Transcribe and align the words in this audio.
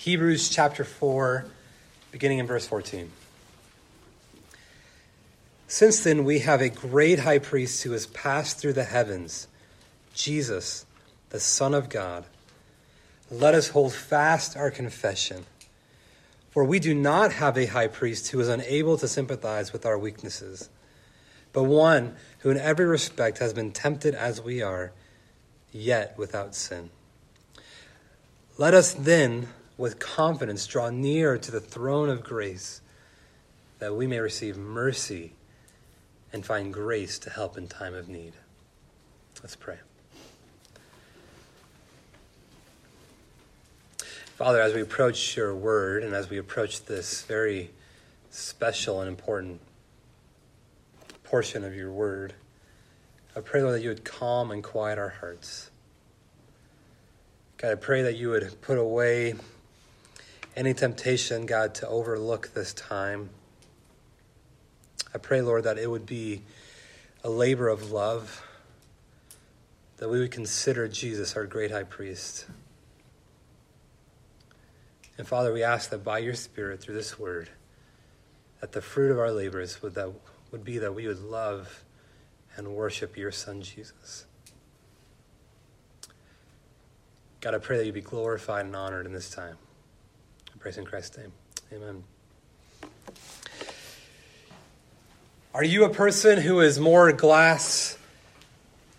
Hebrews 0.00 0.48
chapter 0.48 0.82
4, 0.82 1.44
beginning 2.10 2.38
in 2.38 2.46
verse 2.46 2.66
14. 2.66 3.10
Since 5.68 6.02
then, 6.04 6.24
we 6.24 6.38
have 6.38 6.62
a 6.62 6.70
great 6.70 7.18
high 7.18 7.38
priest 7.38 7.82
who 7.82 7.92
has 7.92 8.06
passed 8.06 8.56
through 8.56 8.72
the 8.72 8.84
heavens, 8.84 9.46
Jesus, 10.14 10.86
the 11.28 11.38
Son 11.38 11.74
of 11.74 11.90
God. 11.90 12.24
Let 13.30 13.52
us 13.52 13.68
hold 13.68 13.92
fast 13.92 14.56
our 14.56 14.70
confession. 14.70 15.44
For 16.50 16.64
we 16.64 16.78
do 16.78 16.94
not 16.94 17.34
have 17.34 17.58
a 17.58 17.66
high 17.66 17.88
priest 17.88 18.28
who 18.28 18.40
is 18.40 18.48
unable 18.48 18.96
to 18.96 19.06
sympathize 19.06 19.70
with 19.70 19.84
our 19.84 19.98
weaknesses, 19.98 20.70
but 21.52 21.64
one 21.64 22.16
who 22.38 22.48
in 22.48 22.56
every 22.56 22.86
respect 22.86 23.36
has 23.36 23.52
been 23.52 23.70
tempted 23.70 24.14
as 24.14 24.40
we 24.40 24.62
are, 24.62 24.92
yet 25.72 26.16
without 26.16 26.54
sin. 26.54 26.88
Let 28.56 28.72
us 28.72 28.94
then, 28.94 29.48
with 29.80 29.98
confidence, 29.98 30.66
draw 30.66 30.90
near 30.90 31.38
to 31.38 31.50
the 31.50 31.58
throne 31.58 32.10
of 32.10 32.22
grace, 32.22 32.82
that 33.78 33.96
we 33.96 34.06
may 34.06 34.18
receive 34.18 34.58
mercy 34.58 35.32
and 36.34 36.44
find 36.44 36.70
grace 36.70 37.18
to 37.18 37.30
help 37.30 37.56
in 37.56 37.66
time 37.66 37.94
of 37.94 38.06
need. 38.06 38.34
Let's 39.42 39.56
pray. 39.56 39.78
Father, 44.36 44.60
as 44.60 44.74
we 44.74 44.82
approach 44.82 45.34
your 45.34 45.54
word 45.54 46.04
and 46.04 46.14
as 46.14 46.28
we 46.28 46.36
approach 46.36 46.84
this 46.84 47.22
very 47.22 47.70
special 48.28 49.00
and 49.00 49.08
important 49.08 49.62
portion 51.24 51.64
of 51.64 51.74
your 51.74 51.90
word, 51.90 52.34
I 53.34 53.40
pray, 53.40 53.62
Lord, 53.62 53.76
that 53.76 53.82
you 53.82 53.88
would 53.88 54.04
calm 54.04 54.50
and 54.50 54.62
quiet 54.62 54.98
our 54.98 55.08
hearts. 55.08 55.70
God, 57.56 57.72
I 57.72 57.76
pray 57.76 58.02
that 58.02 58.16
you 58.16 58.28
would 58.28 58.60
put 58.60 58.76
away 58.76 59.36
any 60.60 60.74
temptation, 60.74 61.46
God, 61.46 61.74
to 61.76 61.88
overlook 61.88 62.52
this 62.54 62.72
time 62.72 63.30
I 65.12 65.18
pray, 65.18 65.42
Lord, 65.42 65.64
that 65.64 65.78
it 65.78 65.90
would 65.90 66.06
be 66.06 66.42
a 67.24 67.30
labor 67.30 67.68
of 67.68 67.90
love, 67.90 68.46
that 69.96 70.08
we 70.08 70.20
would 70.20 70.30
consider 70.30 70.86
Jesus 70.88 71.36
our 71.36 71.46
great 71.46 71.72
high 71.72 71.82
priest. 71.82 72.46
And 75.18 75.26
Father, 75.26 75.52
we 75.52 75.62
ask 75.62 75.90
that 75.90 76.04
by 76.04 76.18
your 76.18 76.34
Spirit, 76.34 76.80
through 76.80 76.94
this 76.94 77.18
word, 77.18 77.50
that 78.60 78.72
the 78.72 78.80
fruit 78.80 79.10
of 79.10 79.18
our 79.18 79.32
labors 79.32 79.82
would, 79.82 79.94
that, 79.94 80.12
would 80.52 80.64
be 80.64 80.78
that 80.78 80.94
we 80.94 81.06
would 81.08 81.22
love 81.22 81.82
and 82.56 82.68
worship 82.68 83.16
your 83.16 83.32
Son, 83.32 83.62
Jesus. 83.62 84.26
God, 87.40 87.54
I 87.54 87.58
pray 87.58 87.78
that 87.78 87.86
you 87.86 87.92
be 87.92 88.00
glorified 88.00 88.66
and 88.66 88.76
honored 88.76 89.06
in 89.06 89.12
this 89.12 89.30
time. 89.30 89.56
Praise 90.60 90.76
in 90.76 90.84
Christ's 90.84 91.16
name. 91.16 91.32
Amen. 91.72 92.04
Are 95.54 95.64
you 95.64 95.84
a 95.84 95.88
person 95.88 96.38
who 96.38 96.60
is 96.60 96.78
more 96.78 97.10
glass 97.12 97.96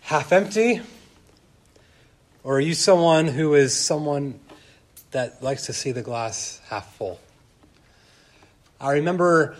half 0.00 0.32
empty? 0.32 0.80
Or 2.42 2.56
are 2.56 2.60
you 2.60 2.74
someone 2.74 3.28
who 3.28 3.54
is 3.54 3.72
someone 3.72 4.40
that 5.12 5.40
likes 5.40 5.66
to 5.66 5.72
see 5.72 5.92
the 5.92 6.02
glass 6.02 6.60
half 6.66 6.96
full? 6.96 7.20
I 8.80 8.94
remember 8.94 9.54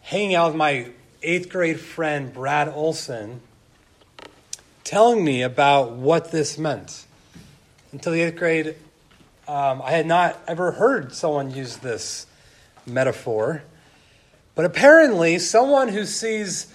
hanging 0.00 0.34
out 0.34 0.46
with 0.46 0.56
my 0.56 0.88
eighth 1.22 1.50
grade 1.50 1.80
friend, 1.80 2.32
Brad 2.32 2.70
Olson, 2.70 3.42
telling 4.84 5.22
me 5.22 5.42
about 5.42 5.92
what 5.92 6.32
this 6.32 6.56
meant. 6.56 7.04
Until 7.92 8.14
the 8.14 8.22
eighth 8.22 8.36
grade, 8.36 8.74
um, 9.48 9.82
I 9.82 9.92
had 9.92 10.06
not 10.06 10.38
ever 10.46 10.72
heard 10.72 11.14
someone 11.14 11.50
use 11.50 11.76
this 11.78 12.26
metaphor. 12.86 13.62
But 14.54 14.64
apparently, 14.64 15.38
someone 15.38 15.88
who 15.88 16.04
sees 16.04 16.72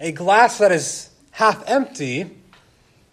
a 0.00 0.12
glass 0.12 0.58
that 0.58 0.72
is 0.72 1.10
half 1.32 1.62
empty 1.68 2.30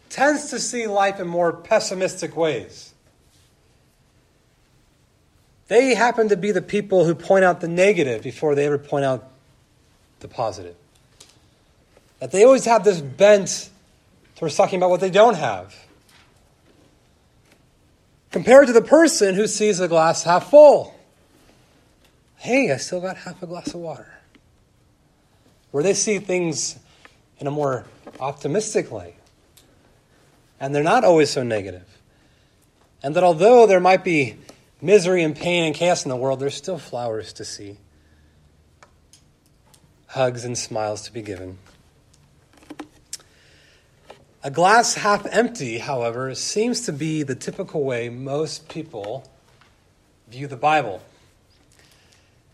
tends 0.09 0.49
to 0.49 0.59
see 0.59 0.87
life 0.87 1.19
in 1.19 1.27
more 1.27 1.53
pessimistic 1.53 2.35
ways. 2.35 2.93
They 5.67 5.93
happen 5.93 6.29
to 6.29 6.37
be 6.37 6.51
the 6.51 6.63
people 6.63 7.05
who 7.05 7.13
point 7.13 7.45
out 7.45 7.61
the 7.61 7.67
negative 7.67 8.23
before 8.23 8.55
they 8.55 8.65
ever 8.65 8.79
point 8.79 9.05
out 9.05 9.29
the 10.19 10.27
positive. 10.27 10.75
That 12.19 12.31
they 12.31 12.43
always 12.43 12.65
have 12.65 12.83
this 12.83 12.99
bent 12.99 13.69
towards 14.35 14.55
talking 14.55 14.77
about 14.77 14.89
what 14.89 14.99
they 14.99 15.11
don't 15.11 15.35
have. 15.35 15.75
Compared 18.31 18.67
to 18.67 18.73
the 18.73 18.81
person 18.81 19.35
who 19.35 19.47
sees 19.47 19.79
the 19.79 19.87
glass 19.87 20.23
half 20.23 20.49
full 20.49 20.95
hey, 22.39 22.71
I 22.71 22.77
still 22.77 23.01
got 23.01 23.17
half 23.17 23.43
a 23.43 23.47
glass 23.47 23.73
of 23.73 23.81
water. 23.81 24.07
Where 25.71 25.83
they 25.83 25.93
see 25.93 26.19
things 26.19 26.79
in 27.37 27.47
a 27.47 27.51
more 27.51 27.85
optimistic 28.19 28.91
light. 28.91 29.15
And 30.59 30.73
they're 30.73 30.83
not 30.83 31.03
always 31.03 31.29
so 31.29 31.43
negative. 31.43 31.85
And 33.03 33.15
that 33.15 33.23
although 33.23 33.67
there 33.67 33.79
might 33.79 34.03
be 34.03 34.37
misery 34.81 35.23
and 35.23 35.35
pain 35.35 35.65
and 35.65 35.75
chaos 35.75 36.05
in 36.05 36.09
the 36.09 36.15
world, 36.15 36.39
there's 36.39 36.55
still 36.55 36.77
flowers 36.77 37.33
to 37.33 37.45
see, 37.45 37.77
hugs 40.07 40.43
and 40.43 40.57
smiles 40.57 41.03
to 41.03 41.13
be 41.13 41.21
given. 41.21 41.57
A 44.41 44.51
glass 44.51 44.95
half 44.95 45.25
empty, 45.25 45.79
however, 45.79 46.33
seems 46.33 46.81
to 46.81 46.93
be 46.93 47.23
the 47.23 47.35
typical 47.35 47.83
way 47.83 48.07
most 48.07 48.69
people 48.69 49.29
view 50.29 50.47
the 50.47 50.55
Bible 50.55 51.01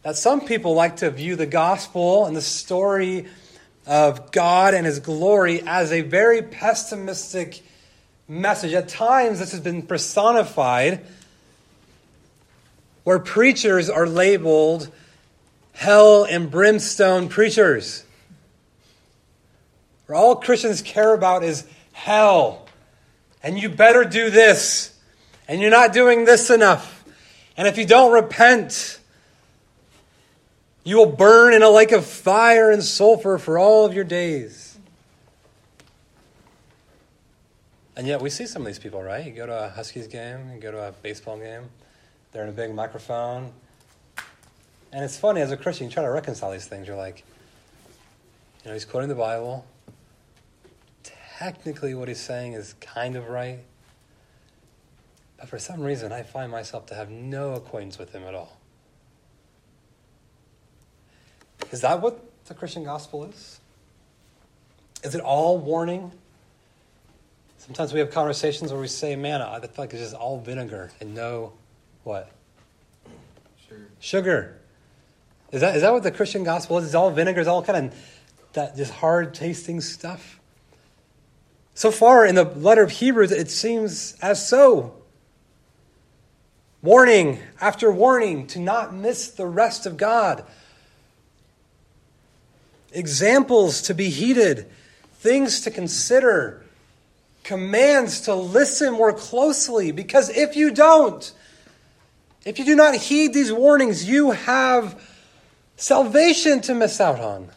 that 0.05 0.15
some 0.15 0.41
people 0.41 0.75
like 0.75 0.97
to 0.97 1.09
view 1.09 1.35
the 1.35 1.47
gospel 1.47 2.27
and 2.27 2.35
the 2.35 2.41
story 2.41 3.25
of 3.87 4.31
God 4.31 4.75
and 4.75 4.85
his 4.85 4.99
glory 4.99 5.63
as 5.65 5.91
a 5.91 6.01
very 6.01 6.43
pessimistic 6.43 7.63
message. 8.27 8.73
At 8.73 8.87
times, 8.87 9.39
this 9.39 9.51
has 9.51 9.61
been 9.61 9.81
personified 9.81 11.03
where 13.03 13.17
preachers 13.17 13.89
are 13.89 14.05
labeled 14.05 14.91
hell 15.73 16.23
and 16.23 16.51
brimstone 16.51 17.27
preachers. 17.27 18.03
Where 20.05 20.15
all 20.15 20.35
Christians 20.35 20.83
care 20.83 21.15
about 21.15 21.43
is 21.43 21.65
hell. 21.95 22.67
And 23.41 23.57
you 23.57 23.69
better 23.69 24.03
do 24.03 24.29
this. 24.29 24.97
And 25.47 25.61
you're 25.61 25.71
not 25.71 25.93
doing 25.93 26.25
this 26.25 26.49
enough. 26.49 27.03
And 27.57 27.67
if 27.67 27.77
you 27.77 27.85
don't 27.85 28.11
repent, 28.11 28.99
you 30.83 30.97
will 30.97 31.11
burn 31.11 31.53
in 31.53 31.63
a 31.63 31.69
lake 31.69 31.91
of 31.91 32.05
fire 32.05 32.69
and 32.69 32.83
sulfur 32.83 33.37
for 33.37 33.57
all 33.57 33.85
of 33.85 33.93
your 33.93 34.03
days. 34.03 34.77
And 37.95 38.05
yet 38.05 38.21
we 38.21 38.29
see 38.29 38.45
some 38.45 38.63
of 38.63 38.65
these 38.65 38.79
people, 38.79 39.01
right? 39.01 39.25
You 39.25 39.31
go 39.31 39.45
to 39.45 39.65
a 39.65 39.69
Huskies 39.69 40.07
game, 40.07 40.51
you 40.53 40.59
go 40.59 40.71
to 40.71 40.89
a 40.89 40.91
baseball 40.91 41.37
game, 41.37 41.63
they're 42.33 42.43
in 42.43 42.49
a 42.49 42.51
big 42.53 42.75
microphone. 42.75 43.53
And 44.91 45.03
it's 45.03 45.17
funny, 45.17 45.39
as 45.39 45.51
a 45.51 45.57
Christian, 45.57 45.87
you 45.87 45.93
try 45.93 46.03
to 46.03 46.09
reconcile 46.09 46.51
these 46.51 46.67
things. 46.67 46.87
You're 46.87 46.97
like, 46.97 47.23
you 48.63 48.69
know, 48.69 48.73
he's 48.73 48.85
quoting 48.85 49.07
the 49.07 49.15
Bible. 49.15 49.65
Technically, 51.37 51.93
what 51.93 52.07
he's 52.07 52.19
saying 52.19 52.53
is 52.53 52.75
kind 52.79 53.15
of 53.15 53.27
right. 53.27 53.59
But 55.37 55.49
for 55.49 55.59
some 55.59 55.81
reason, 55.81 56.11
I 56.11 56.23
find 56.23 56.49
myself 56.49 56.85
to 56.87 56.95
have 56.95 57.09
no 57.09 57.53
acquaintance 57.53 57.97
with 57.97 58.13
him 58.13 58.23
at 58.23 58.33
all. 58.33 58.57
Is 61.71 61.81
that 61.81 62.01
what 62.01 62.21
the 62.45 62.53
Christian 62.53 62.83
gospel 62.83 63.25
is? 63.25 63.59
Is 65.03 65.13
it 65.13 65.21
all 65.21 65.57
warning? 65.57 66.11
Sometimes 67.57 67.91
we 67.91 67.99
have 67.99 68.11
conversations 68.11 68.71
where 68.71 68.79
we 68.79 68.87
say, 68.87 69.15
man, 69.15 69.41
I 69.41 69.59
feel 69.59 69.69
like 69.77 69.91
it's 69.91 70.01
just 70.01 70.15
all 70.15 70.39
vinegar 70.39 70.91
and 71.01 71.13
no 71.13 71.51
what? 72.03 72.31
Sugar. 73.67 73.87
Sugar. 73.99 74.57
Is 75.51 75.61
that, 75.61 75.75
is 75.75 75.81
that 75.81 75.91
what 75.91 76.03
the 76.03 76.11
Christian 76.11 76.43
gospel 76.43 76.77
is? 76.77 76.85
It's 76.85 76.95
all 76.95 77.11
vinegar, 77.11 77.41
it's 77.41 77.49
all 77.49 77.63
kind 77.63 77.87
of 77.87 77.95
that 78.53 78.77
just 78.77 78.93
hard 78.93 79.33
tasting 79.33 79.81
stuff. 79.81 80.39
So 81.75 81.91
far 81.91 82.25
in 82.25 82.35
the 82.35 82.45
letter 82.45 82.81
of 82.81 82.89
Hebrews, 82.89 83.31
it 83.31 83.51
seems 83.51 84.15
as 84.21 84.47
so. 84.47 84.95
Warning 86.81 87.39
after 87.59 87.91
warning 87.91 88.47
to 88.47 88.59
not 88.59 88.93
miss 88.93 89.29
the 89.29 89.45
rest 89.45 89.85
of 89.85 89.97
God 89.97 90.45
examples 92.93 93.81
to 93.83 93.93
be 93.93 94.09
heeded, 94.09 94.67
things 95.15 95.61
to 95.61 95.71
consider, 95.71 96.63
commands 97.43 98.21
to 98.21 98.33
listen 98.33 98.93
more 98.93 99.11
closely. 99.11 99.91
Because 99.91 100.29
if 100.29 100.55
you 100.55 100.71
don't, 100.71 101.31
if 102.45 102.57
you 102.57 102.63
do 102.63 102.75
not 102.75 102.95
heed 102.95 103.33
these 103.33 103.51
warnings, 103.51 104.07
you 104.07 104.31
have 104.31 105.01
salvation 105.75 106.61
to 106.61 106.73
miss 106.73 107.01
out 107.01 107.19
on. 107.19 107.49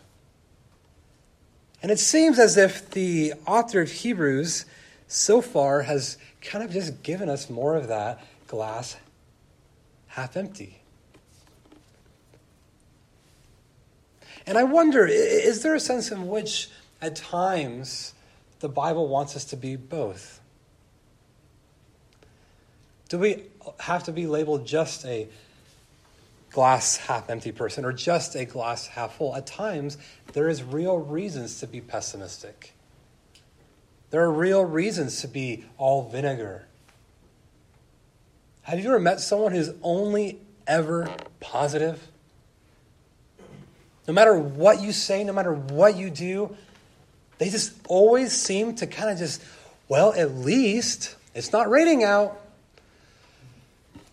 And 1.83 1.93
it 1.93 1.99
seems 1.99 2.39
as 2.39 2.57
if 2.57 2.91
the 2.91 3.35
author 3.47 3.81
of 3.81 3.91
Hebrews 3.91 4.65
so 5.07 5.41
far 5.41 5.83
has 5.83 6.19
kind 6.43 6.65
of 6.65 6.73
just 6.73 7.03
given 7.03 7.29
us 7.29 7.49
more 7.49 7.77
of 7.77 7.89
that 7.89 8.25
glass 8.47 8.97
half 10.09 10.37
empty. 10.37 10.81
And 14.47 14.57
I 14.57 14.65
wonder 14.65 15.07
is 15.07 15.63
there 15.63 15.75
a 15.75 15.81
sense 15.81 16.11
in 16.11 16.27
which, 16.27 16.71
at 17.03 17.15
times, 17.15 18.15
the 18.61 18.69
Bible 18.69 19.07
wants 19.07 19.37
us 19.37 19.45
to 19.47 19.57
be 19.57 19.77
both? 19.77 20.41
Do 23.09 23.19
we 23.19 23.45
have 23.81 24.05
to 24.05 24.13
be 24.13 24.27
labeled 24.27 24.67
just 24.67 25.05
a 25.05 25.29
glass 26.51 26.97
half 26.97 27.31
empty 27.31 27.53
person 27.53 27.85
or 27.85 27.93
just 27.93 28.35
a 28.35 28.45
glass 28.45 28.87
half 28.87 29.17
full? 29.17 29.35
At 29.35 29.47
times, 29.47 29.99
there 30.33 30.49
is 30.49 30.63
real 30.63 30.99
reasons 30.99 31.61
to 31.61 31.67
be 31.67 31.81
pessimistic. 31.81 32.75
There 34.11 34.23
are 34.23 34.33
real 34.33 34.65
reasons 34.65 35.21
to 35.21 35.29
be 35.29 35.65
all 35.77 36.09
vinegar. 36.09 36.67
Have 38.63 38.79
you 38.81 38.89
ever 38.89 39.01
met 39.01 39.21
someone 39.21 39.53
who's 39.53 39.71
only 39.83 40.39
ever 40.67 41.11
positive? 41.41 42.07
No 44.07 44.15
matter 44.15 44.39
what 44.39 44.81
you 44.81 44.93
say, 44.93 45.25
no 45.25 45.33
matter 45.33 45.53
what 45.53 45.97
you 45.97 46.11
do, 46.11 46.57
they 47.37 47.51
just 47.51 47.73
always 47.89 48.33
seem 48.33 48.75
to 48.77 48.87
kind 48.87 49.11
of 49.11 49.19
just, 49.19 49.43
well, 49.89 50.13
at 50.15 50.35
least 50.35 51.17
it's 51.35 51.53
not 51.53 51.71
raining 51.71 52.05
out. 52.05 52.41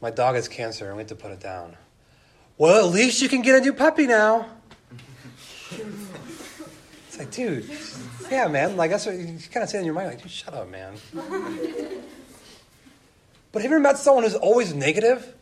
My 0.02 0.12
dog 0.12 0.36
has 0.36 0.48
cancer. 0.48 0.88
and 0.88 0.98
we 0.98 1.02
have 1.02 1.10
to 1.10 1.16
put 1.16 1.32
it 1.32 1.40
down. 1.40 1.76
Well, 2.58 2.88
at 2.88 2.94
least 2.94 3.22
you 3.22 3.28
can 3.28 3.42
get 3.42 3.58
a 3.58 3.62
new 3.62 3.74
puppy 3.74 4.08
now. 4.08 4.48
It's 7.08 7.20
like, 7.20 7.32
dude, 7.32 7.70
yeah, 8.32 8.48
man. 8.48 8.78
Like 8.78 8.92
that's 8.92 9.06
what 9.06 9.16
you 9.16 9.38
kind 9.52 9.64
of 9.64 9.70
say 9.70 9.80
in 9.80 9.86
your 9.86 9.94
mind, 9.94 10.10
like, 10.10 10.22
dude, 10.22 10.32
shut 10.32 10.54
up, 10.54 10.70
man. 10.70 10.94
but 13.52 13.62
have 13.62 13.72
you 13.72 13.76
ever 13.76 13.80
met 13.80 13.98
someone 13.98 14.24
who's 14.24 14.36
always 14.36 14.74
negative? 14.74 15.34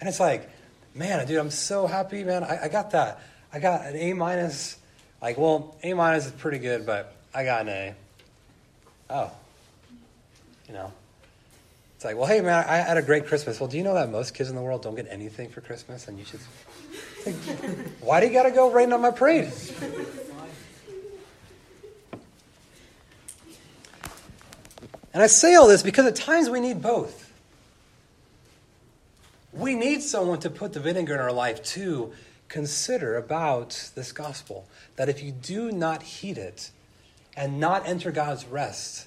And 0.00 0.08
it's 0.08 0.20
like, 0.20 0.48
man, 0.94 1.26
dude, 1.26 1.38
I'm 1.38 1.50
so 1.50 1.86
happy, 1.86 2.24
man. 2.24 2.44
I, 2.44 2.64
I 2.64 2.68
got 2.68 2.90
that. 2.92 3.20
I 3.52 3.58
got 3.58 3.86
an 3.86 3.96
A 3.96 4.12
minus. 4.12 4.78
Like, 5.20 5.36
well, 5.36 5.76
A 5.82 5.92
minus 5.92 6.26
is 6.26 6.32
pretty 6.32 6.58
good, 6.58 6.86
but 6.86 7.14
I 7.34 7.44
got 7.44 7.62
an 7.62 7.68
A. 7.68 7.94
Oh, 9.10 9.30
you 10.66 10.74
know. 10.74 10.92
It's 12.00 12.04
like, 12.06 12.16
well, 12.16 12.24
hey, 12.24 12.40
man, 12.40 12.64
I 12.66 12.78
had 12.78 12.96
a 12.96 13.02
great 13.02 13.26
Christmas. 13.26 13.60
Well, 13.60 13.68
do 13.68 13.76
you 13.76 13.82
know 13.82 13.92
that 13.92 14.10
most 14.10 14.32
kids 14.32 14.48
in 14.48 14.56
the 14.56 14.62
world 14.62 14.80
don't 14.80 14.94
get 14.94 15.06
anything 15.10 15.50
for 15.50 15.60
Christmas? 15.60 16.08
And 16.08 16.18
you 16.18 16.24
should. 16.24 16.40
Like, 17.26 17.34
why 18.00 18.20
do 18.20 18.26
you 18.26 18.32
got 18.32 18.44
to 18.44 18.52
go 18.52 18.72
rain 18.72 18.90
on 18.94 19.02
my 19.02 19.10
parade? 19.10 19.52
And 25.12 25.22
I 25.22 25.26
say 25.26 25.56
all 25.56 25.68
this 25.68 25.82
because 25.82 26.06
at 26.06 26.16
times 26.16 26.48
we 26.48 26.58
need 26.58 26.80
both. 26.80 27.30
We 29.52 29.74
need 29.74 30.00
someone 30.00 30.40
to 30.40 30.48
put 30.48 30.72
the 30.72 30.80
vinegar 30.80 31.16
in 31.16 31.20
our 31.20 31.32
life 31.32 31.62
to 31.74 32.14
consider 32.48 33.18
about 33.18 33.90
this 33.94 34.10
gospel. 34.12 34.66
That 34.96 35.10
if 35.10 35.22
you 35.22 35.32
do 35.32 35.70
not 35.70 36.02
heed 36.02 36.38
it 36.38 36.70
and 37.36 37.60
not 37.60 37.86
enter 37.86 38.10
God's 38.10 38.46
rest, 38.46 39.06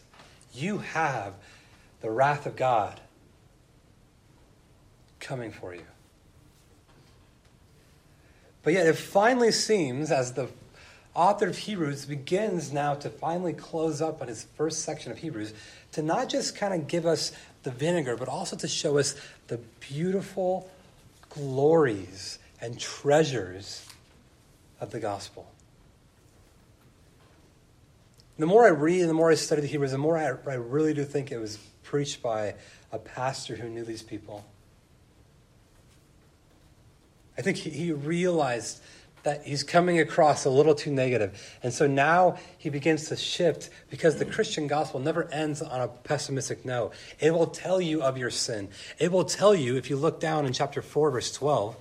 you 0.53 0.77
have 0.77 1.33
the 2.03 2.11
wrath 2.11 2.45
of 2.45 2.55
God 2.57 2.99
coming 5.21 5.51
for 5.51 5.73
you. 5.73 5.85
But 8.61 8.73
yet, 8.73 8.85
it 8.85 8.97
finally 8.97 9.53
seems, 9.53 10.11
as 10.11 10.33
the 10.33 10.49
author 11.15 11.47
of 11.47 11.57
Hebrews 11.57 12.05
begins 12.05 12.73
now 12.73 12.93
to 12.95 13.09
finally 13.09 13.53
close 13.53 14.01
up 14.01 14.21
on 14.21 14.27
his 14.27 14.45
first 14.57 14.81
section 14.81 15.13
of 15.13 15.17
Hebrews, 15.17 15.53
to 15.93 16.01
not 16.01 16.27
just 16.27 16.57
kind 16.57 16.73
of 16.73 16.89
give 16.89 17.05
us 17.05 17.31
the 17.63 17.71
vinegar, 17.71 18.17
but 18.17 18.27
also 18.27 18.57
to 18.57 18.67
show 18.67 18.97
us 18.97 19.15
the 19.47 19.59
beautiful 19.79 20.69
glories 21.29 22.37
and 22.59 22.77
treasures 22.77 23.85
of 24.81 24.91
the 24.91 24.99
gospel. 24.99 25.49
The 28.37 28.45
more 28.45 28.65
I 28.65 28.71
read, 28.71 29.01
and 29.01 29.09
the 29.09 29.13
more 29.13 29.31
I 29.31 29.35
study 29.35 29.61
the 29.61 29.67
Hebrews, 29.67 29.91
the 29.91 29.97
more 29.97 30.17
I, 30.17 30.51
I 30.51 30.55
really 30.55 30.93
do 30.93 31.05
think 31.05 31.31
it 31.31 31.37
was 31.37 31.59
preached 31.93 32.23
by 32.23 32.55
a 32.91 32.97
pastor 32.97 33.55
who 33.55 33.69
knew 33.69 33.83
these 33.83 34.01
people. 34.01 34.43
I 37.37 37.43
think 37.43 37.57
he, 37.57 37.91
realized 37.91 38.81
that 39.21 39.43
he's 39.45 39.61
coming 39.61 39.99
across 39.99 40.45
a 40.45 40.49
little 40.49 40.73
too 40.73 40.91
negative. 40.91 41.39
And 41.61 41.71
so 41.71 41.85
now 41.85 42.39
he 42.57 42.71
begins 42.71 43.09
to 43.09 43.15
shift 43.15 43.69
because 43.91 44.15
the 44.15 44.25
Christian 44.25 44.65
gospel 44.65 45.01
never 45.01 45.31
ends 45.31 45.61
on 45.61 45.81
a 45.81 45.87
pessimistic 45.87 46.65
note. 46.65 46.93
It 47.19 47.31
will 47.31 47.45
tell 47.45 47.79
you 47.79 48.01
of 48.01 48.17
your 48.17 48.31
sin. 48.31 48.69
It 48.97 49.11
will 49.11 49.25
tell 49.25 49.53
you, 49.53 49.77
if 49.77 49.91
you 49.91 49.95
look 49.95 50.19
down 50.19 50.47
in 50.47 50.53
chapter 50.53 50.81
4, 50.81 51.11
verse 51.11 51.31
12, 51.31 51.75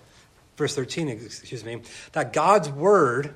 verse 0.59 0.75
13, 0.75 1.09
excuse 1.09 1.65
me, 1.65 1.81
that 2.13 2.35
God's 2.35 2.69
word 2.69 3.35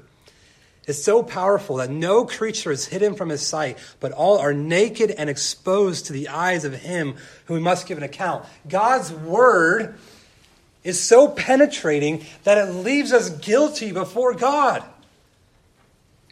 is 0.87 1.03
so 1.03 1.23
powerful 1.23 1.77
that 1.77 1.91
no 1.91 2.25
creature 2.25 2.71
is 2.71 2.87
hidden 2.87 3.15
from 3.15 3.29
his 3.29 3.45
sight, 3.45 3.79
but 4.01 4.13
all 4.13 4.39
are 4.39 4.55
naked 4.55 5.11
and 5.11 5.29
exposed 5.29 6.07
to 6.07 6.13
the 6.13 6.29
eyes 6.29 6.65
of 6.65 6.75
him 6.75 7.17
who 7.47 7.61
must 7.61 7.87
give 7.87 7.99
an 7.99 8.05
account. 8.05 8.45
God's 8.69 9.13
word 9.13 9.99
is 10.85 11.01
so 11.01 11.29
penetrating 11.29 12.25
that 12.45 12.59
it 12.59 12.73
leaves 12.73 13.13
us 13.13 13.31
guilty 13.31 13.91
before 13.91 14.35
God. 14.35 14.85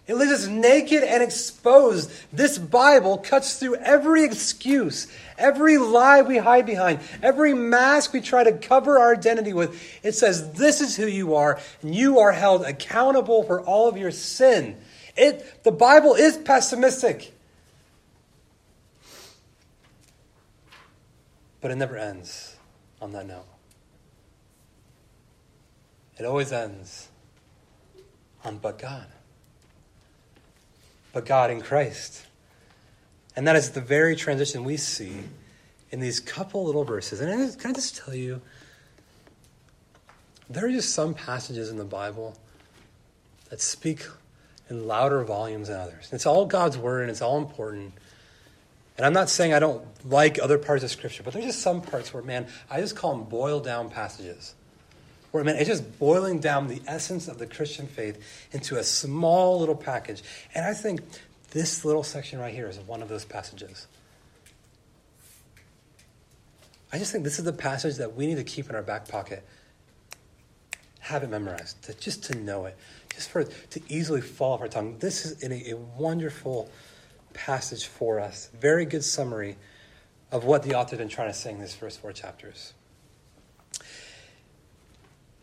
It 0.06 0.17
leaves 0.17 0.33
us 0.33 0.47
naked 0.47 1.03
and 1.03 1.23
exposed. 1.23 2.11
This 2.31 2.59
Bible 2.59 3.17
cuts 3.17 3.59
through 3.59 3.77
every 3.77 4.23
excuse, 4.23 5.06
every 5.39 5.79
lie 5.79 6.21
we 6.21 6.37
hide 6.37 6.67
behind, 6.67 7.01
every 7.23 7.55
mask 7.55 8.12
we 8.12 8.21
try 8.21 8.45
to 8.45 8.53
cover 8.53 8.99
our 8.99 9.15
identity 9.15 9.55
with. 9.55 9.83
It 10.03 10.12
says, 10.12 10.53
This 10.53 10.83
is 10.83 10.97
who 10.97 11.06
you 11.06 11.35
are, 11.37 11.59
and 11.81 11.95
you 11.95 12.19
are 12.19 12.33
held 12.33 12.67
accountable 12.67 13.45
for 13.45 13.62
all 13.62 13.89
of 13.89 13.97
your 13.97 14.11
sin. 14.11 14.77
It, 15.17 15.65
the 15.65 15.73
Bible 15.73 16.15
is 16.15 16.37
pessimistic. 16.37 17.33
But 21.62 21.71
it 21.71 21.77
never 21.77 21.97
ends 21.97 22.57
on 23.00 23.12
that 23.12 23.27
note. 23.27 23.47
It 26.19 26.27
always 26.27 26.53
ends 26.53 27.09
on 28.45 28.59
but 28.59 28.79
God 28.79 29.07
but 31.14 31.25
God 31.25 31.50
in 31.50 31.62
Christ. 31.62 32.26
And 33.37 33.46
that 33.46 33.56
is 33.56 33.70
the 33.70 33.81
very 33.81 34.16
transition 34.16 34.64
we 34.64 34.76
see 34.76 35.20
in 35.90 36.00
these 36.00 36.20
couple 36.20 36.64
little 36.64 36.84
verses. 36.84 37.20
And 37.20 37.58
can 37.58 37.70
I 37.70 37.75
just 37.75 37.96
tell 37.96 38.14
you, 38.14 38.42
there 40.50 40.66
are 40.66 40.71
just 40.71 40.92
some 40.92 41.14
passages 41.14 41.71
in 41.71 41.78
the 41.78 41.85
Bible 41.85 42.37
that 43.49 43.61
speak 43.61 44.04
in 44.68 44.87
louder 44.87 45.23
volumes 45.25 45.68
than 45.68 45.78
others. 45.78 46.11
It's 46.12 46.26
all 46.26 46.47
God's 46.47 46.76
word 46.76 47.02
and 47.02 47.11
it's 47.11 47.23
all 47.23 47.38
important. 47.38 47.94
And 48.97 49.06
I'm 49.06 49.12
not 49.12 49.30
saying 49.30 49.52
I 49.52 49.59
don't 49.59 49.85
like 50.09 50.38
other 50.38 50.59
parts 50.59 50.85
of 50.85 50.90
Scripture, 50.90 51.23
but 51.23 51.33
there's 51.33 51.47
just 51.47 51.61
some 51.61 51.80
parts 51.80 52.12
where, 52.12 52.23
man, 52.23 52.47
I 52.71 52.80
just 52.80 52.97
call 52.97 53.16
them 53.16 53.25
boiled 53.25 53.64
down 53.64 53.90
passages. 53.90 54.54
Where, 55.35 55.43
man, 55.43 55.57
it's 55.57 55.67
just 55.67 55.99
boiling 55.99 56.38
down 56.38 56.69
the 56.69 56.81
essence 56.87 57.26
of 57.26 57.38
the 57.38 57.47
Christian 57.49 57.88
faith 57.88 58.25
into 58.53 58.76
a 58.76 58.85
small 58.85 59.59
little 59.59 59.75
package. 59.75 60.23
And 60.55 60.64
I 60.64 60.75
think 60.75 61.00
this 61.50 61.85
little 61.85 62.05
section 62.05 62.38
right 62.38 62.55
here 62.55 62.69
is 62.69 62.79
one 62.79 63.03
of 63.03 63.09
those 63.09 63.25
passages. 63.25 63.88
I 66.93 66.99
just 66.99 67.11
think 67.11 67.25
this 67.25 67.41
is 67.41 67.45
the 67.45 67.53
passage 67.53 67.97
that 67.97 68.14
we 68.14 68.29
need 68.29 68.37
to 68.37 68.45
keep 68.45 68.71
in 68.71 68.76
our 68.76 68.83
back 68.83 69.09
pocket. 69.09 69.45
Have 71.00 71.25
it 71.25 71.31
memorized, 71.31 71.83
to, 71.83 71.95
just 71.95 72.23
to 72.26 72.38
know 72.38 72.67
it, 72.67 72.76
just 73.12 73.29
for 73.29 73.43
to 73.43 73.81
easily 73.88 74.21
fall 74.21 74.53
off 74.53 74.61
our 74.61 74.69
tongue. 74.69 74.99
This 75.00 75.26
is 75.26 75.43
a, 75.43 75.73
a 75.73 75.76
wonderful 75.99 76.71
passage 77.33 77.87
for 77.88 78.21
us. 78.21 78.50
Very 78.61 78.85
good 78.85 79.03
summary 79.03 79.57
of 80.31 80.45
what 80.45 80.62
the 80.62 80.76
author's 80.76 81.00
been 81.00 81.09
trying 81.09 81.31
to 81.31 81.35
say 81.35 81.50
in 81.50 81.59
these 81.59 81.75
first 81.75 82.00
four 82.00 82.12
chapters. 82.12 82.73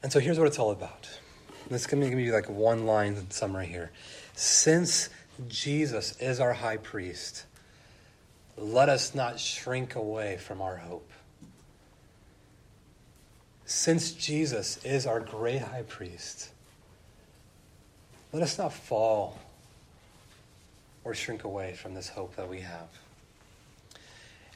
And 0.03 0.11
so 0.11 0.19
here's 0.19 0.37
what 0.37 0.47
it's 0.47 0.59
all 0.59 0.71
about. 0.71 1.09
This 1.69 1.81
is 1.81 1.87
give 1.87 2.19
you 2.19 2.33
like 2.33 2.49
one 2.49 2.85
line 2.85 3.29
summary 3.29 3.67
here. 3.67 3.91
Since 4.33 5.09
Jesus 5.47 6.19
is 6.19 6.39
our 6.39 6.53
high 6.53 6.77
priest, 6.77 7.45
let 8.57 8.89
us 8.89 9.15
not 9.15 9.39
shrink 9.39 9.95
away 9.95 10.37
from 10.37 10.61
our 10.61 10.77
hope. 10.77 11.09
Since 13.65 14.11
Jesus 14.11 14.83
is 14.83 15.05
our 15.05 15.19
great 15.19 15.61
high 15.61 15.83
priest, 15.83 16.49
let 18.33 18.43
us 18.43 18.57
not 18.57 18.73
fall 18.73 19.39
or 21.03 21.13
shrink 21.13 21.43
away 21.43 21.73
from 21.73 21.93
this 21.93 22.09
hope 22.09 22.35
that 22.35 22.49
we 22.49 22.61
have. 22.61 22.89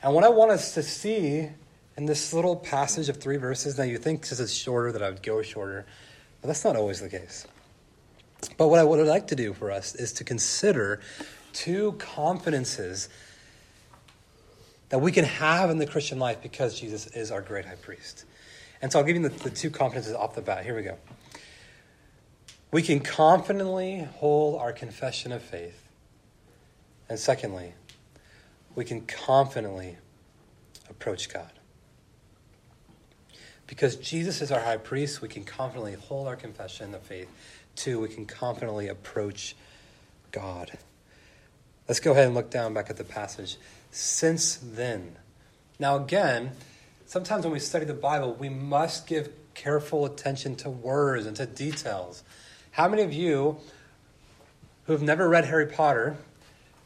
And 0.04 0.14
what 0.14 0.24
I 0.24 0.30
want 0.30 0.52
us 0.52 0.74
to 0.74 0.84
see 0.84 1.50
in 1.98 2.06
this 2.06 2.34
little 2.34 2.56
passage 2.56 3.10
of 3.10 3.18
three 3.18 3.38
verses, 3.38 3.78
now 3.78 3.86
you 3.86 3.98
think 3.98 4.22
because 4.22 4.40
it's 4.40 4.54
shorter 4.54 4.92
that 4.92 5.02
I 5.02 5.10
would 5.10 5.24
go 5.24 5.42
shorter, 5.42 5.86
but 6.42 6.48
that's 6.48 6.66
not 6.66 6.76
always 6.76 7.00
the 7.00 7.10
case. 7.10 7.48
But 8.58 8.68
what 8.68 8.80
I 8.80 8.84
would 8.84 9.06
like 9.08 9.28
to 9.28 9.36
do 9.36 9.54
for 9.54 9.72
us 9.72 9.96
is 9.96 10.14
to 10.14 10.24
consider 10.24 11.00
two 11.54 11.94
confidences 11.94 13.10
that 14.90 15.00
we 15.00 15.12
can 15.12 15.26
have 15.26 15.70
in 15.70 15.78
the 15.78 15.88
Christian 15.88 16.20
life 16.20 16.42
because 16.42 16.80
Jesus 16.80 17.08
is 17.08 17.32
our 17.32 17.42
great 17.42 17.66
high 17.66 17.76
priest. 17.76 18.26
And 18.82 18.92
so 18.92 19.00
I'll 19.00 19.06
give 19.06 19.16
you 19.16 19.24
the, 19.24 19.30
the 19.30 19.50
two 19.50 19.70
confidences 19.70 20.14
off 20.14 20.36
the 20.36 20.42
bat. 20.42 20.64
Here 20.64 20.76
we 20.76 20.84
go. 20.84 20.98
We 22.72 22.82
can 22.82 23.00
confidently 23.00 24.08
hold 24.18 24.60
our 24.60 24.74
confession 24.74 25.32
of 25.32 25.42
faith. 25.42 25.82
And 27.08 27.18
secondly, 27.18 27.74
we 28.76 28.84
can 28.84 29.02
confidently 29.02 29.98
approach 30.90 31.34
God. 31.34 31.52
Because 33.68 33.96
Jesus 33.96 34.42
is 34.42 34.52
our 34.52 34.60
high 34.60 34.78
priest, 34.78 35.22
we 35.22 35.28
can 35.28 35.44
confidently 35.44 35.94
hold 35.94 36.28
our 36.28 36.36
confession 36.36 36.94
of 36.94 37.02
faith. 37.02 37.30
Two, 37.76 38.00
we 38.00 38.08
can 38.08 38.26
confidently 38.26 38.88
approach 38.88 39.56
God. 40.32 40.72
Let's 41.88 42.00
go 42.00 42.12
ahead 42.12 42.26
and 42.26 42.36
look 42.36 42.50
down 42.50 42.74
back 42.74 42.90
at 42.90 42.98
the 42.98 43.04
passage. 43.04 43.58
Since 43.92 44.58
then. 44.58 45.16
Now, 45.80 45.98
again, 45.98 46.52
sometimes 47.06 47.44
when 47.44 47.54
we 47.54 47.60
study 47.60 47.86
the 47.86 47.94
Bible, 47.94 48.34
we 48.34 48.50
must 48.50 49.08
give 49.08 49.30
careful 49.54 50.06
attention 50.06 50.56
to 50.58 50.70
words 50.70 51.26
and 51.26 51.36
to 51.38 51.46
details. 51.46 52.24
How 52.72 52.88
many 52.88 53.04
of 53.04 53.14
you 53.14 53.58
who 54.86 54.94
have 54.94 55.02
never 55.02 55.28
read 55.28 55.46
Harry 55.46 55.66
Potter 55.66 56.18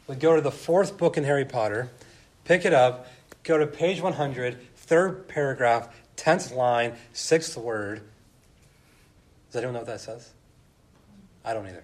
would 0.07 0.19
go 0.19 0.35
to 0.35 0.41
the 0.41 0.51
fourth 0.51 0.97
book 0.97 1.17
in 1.17 1.23
Harry 1.23 1.45
Potter, 1.45 1.89
pick 2.45 2.65
it 2.65 2.73
up, 2.73 3.07
go 3.43 3.57
to 3.57 3.67
page 3.67 4.01
100, 4.01 4.75
third 4.75 5.27
paragraph, 5.27 5.89
tenth 6.19 6.51
line, 6.51 6.93
sixth 7.13 7.57
word? 7.57 8.01
Does 9.47 9.55
anyone 9.55 9.73
know 9.73 9.79
what 9.79 9.87
that 9.87 10.01
says? 10.01 10.31
I 11.43 11.53
don't 11.53 11.65
either. 11.65 11.83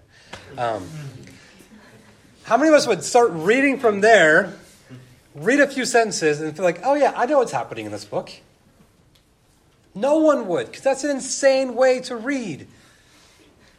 Um, 0.57 0.87
how 2.43 2.57
many 2.57 2.69
of 2.69 2.75
us 2.75 2.85
would 2.85 3.03
start 3.03 3.31
reading 3.31 3.79
from 3.79 4.01
there, 4.01 4.53
read 5.33 5.59
a 5.59 5.67
few 5.67 5.85
sentences, 5.85 6.41
and 6.41 6.55
feel 6.55 6.65
like, 6.65 6.81
oh, 6.83 6.93
yeah, 6.93 7.13
I 7.15 7.25
know 7.25 7.39
what's 7.39 7.53
happening 7.53 7.85
in 7.85 7.91
this 7.91 8.05
book? 8.05 8.29
No 9.95 10.17
one 10.17 10.47
would, 10.47 10.67
because 10.67 10.83
that's 10.83 11.03
an 11.05 11.11
insane 11.11 11.73
way 11.73 12.01
to 12.01 12.15
read. 12.17 12.67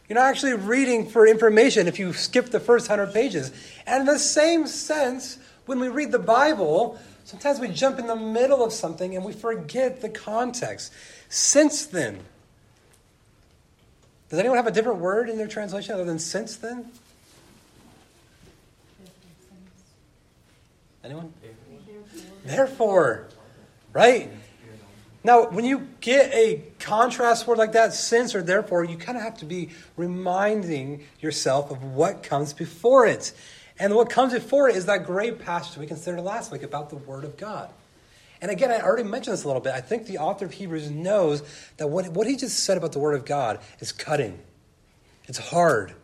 You're 0.08 0.18
not 0.18 0.28
actually 0.28 0.54
reading 0.54 1.08
for 1.08 1.26
information 1.26 1.86
if 1.86 1.98
you 1.98 2.12
skip 2.12 2.46
the 2.46 2.60
first 2.60 2.88
hundred 2.88 3.12
pages. 3.12 3.52
And 3.86 4.00
in 4.00 4.06
the 4.06 4.18
same 4.18 4.66
sense, 4.66 5.38
when 5.66 5.78
we 5.78 5.88
read 5.88 6.12
the 6.12 6.18
Bible, 6.18 6.98
sometimes 7.26 7.58
we 7.58 7.68
jump 7.68 7.98
in 7.98 8.06
the 8.06 8.16
middle 8.16 8.64
of 8.64 8.72
something 8.72 9.14
and 9.14 9.24
we 9.24 9.32
forget 9.32 10.00
the 10.00 10.08
context. 10.08 10.92
Since 11.28 11.86
then, 11.86 12.20
does 14.30 14.38
anyone 14.38 14.56
have 14.56 14.66
a 14.66 14.70
different 14.70 15.00
word 15.00 15.28
in 15.28 15.36
their 15.36 15.48
translation 15.48 15.94
other 15.94 16.04
than 16.04 16.18
since 16.18 16.56
then? 16.56 16.90
Anyone? 21.04 21.32
Therefore, 22.44 23.26
right? 23.92 24.30
Now, 25.22 25.48
when 25.48 25.64
you 25.64 25.88
get 26.00 26.32
a 26.32 26.62
contrast 26.78 27.48
word 27.48 27.58
like 27.58 27.72
that, 27.72 27.92
since 27.92 28.36
or 28.36 28.42
therefore, 28.42 28.84
you 28.84 28.96
kind 28.96 29.18
of 29.18 29.24
have 29.24 29.36
to 29.38 29.44
be 29.44 29.70
reminding 29.96 31.04
yourself 31.20 31.72
of 31.72 31.82
what 31.82 32.22
comes 32.22 32.52
before 32.52 33.06
it. 33.06 33.32
And 33.78 33.94
what 33.94 34.08
comes 34.08 34.32
before 34.32 34.68
it 34.68 34.76
is 34.76 34.86
that 34.86 35.04
great 35.04 35.38
passage 35.38 35.76
we 35.76 35.86
considered 35.86 36.22
last 36.22 36.50
week 36.50 36.62
about 36.62 36.90
the 36.90 36.96
Word 36.96 37.24
of 37.24 37.36
God. 37.36 37.70
And 38.40 38.50
again, 38.50 38.70
I 38.70 38.80
already 38.80 39.08
mentioned 39.08 39.34
this 39.34 39.44
a 39.44 39.46
little 39.46 39.62
bit. 39.62 39.74
I 39.74 39.80
think 39.80 40.06
the 40.06 40.18
author 40.18 40.44
of 40.44 40.52
Hebrews 40.52 40.90
knows 40.90 41.42
that 41.78 41.88
what, 41.88 42.08
what 42.08 42.26
he 42.26 42.36
just 42.36 42.60
said 42.60 42.76
about 42.76 42.92
the 42.92 42.98
Word 42.98 43.14
of 43.14 43.24
God 43.24 43.60
is 43.80 43.92
cutting, 43.92 44.38
it's 45.26 45.38
hard. 45.38 45.94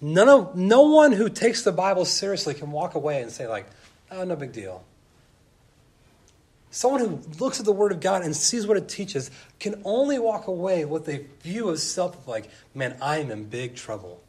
None 0.00 0.28
of, 0.28 0.54
no 0.54 0.82
one 0.82 1.10
who 1.10 1.28
takes 1.28 1.62
the 1.62 1.72
Bible 1.72 2.04
seriously 2.04 2.54
can 2.54 2.70
walk 2.70 2.94
away 2.94 3.20
and 3.20 3.32
say, 3.32 3.48
like, 3.48 3.66
oh, 4.12 4.22
no 4.22 4.36
big 4.36 4.52
deal. 4.52 4.84
Someone 6.70 7.00
who 7.00 7.20
looks 7.40 7.58
at 7.58 7.66
the 7.66 7.72
Word 7.72 7.90
of 7.90 8.00
God 8.00 8.22
and 8.22 8.36
sees 8.36 8.64
what 8.64 8.76
it 8.76 8.88
teaches 8.88 9.30
can 9.58 9.80
only 9.84 10.18
walk 10.18 10.46
away 10.46 10.84
with 10.84 11.08
a 11.08 11.24
view 11.42 11.70
of 11.70 11.80
self 11.80 12.16
of, 12.16 12.28
like, 12.28 12.48
man, 12.74 12.96
I 13.02 13.18
am 13.18 13.32
in 13.32 13.44
big 13.44 13.74
trouble. 13.74 14.20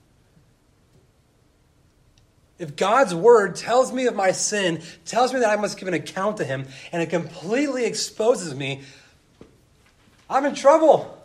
If 2.60 2.76
God's 2.76 3.16
word 3.16 3.56
tells 3.56 3.94
me 3.94 4.06
of 4.08 4.16
my 4.16 4.34
sin, 4.34 4.82
tells 5.06 5.34
me 5.34 5.40
that 5.40 5.50
I 5.50 5.56
must 5.60 5.78
give 5.80 5.88
an 5.88 5.94
account 5.94 6.38
to 6.38 6.44
Him, 6.44 6.68
and 6.92 7.02
it 7.02 7.10
completely 7.10 7.86
exposes 7.86 8.54
me, 8.54 8.82
I'm 10.30 10.46
in 10.46 10.54
trouble. 10.54 11.18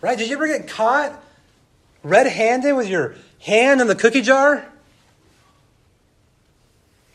Right? 0.00 0.16
Did 0.16 0.28
you 0.28 0.36
ever 0.36 0.46
get 0.46 0.68
caught 0.68 1.20
red 2.04 2.28
handed 2.28 2.74
with 2.74 2.88
your 2.88 3.16
hand 3.40 3.80
in 3.80 3.88
the 3.88 3.96
cookie 3.96 4.22
jar? 4.22 4.64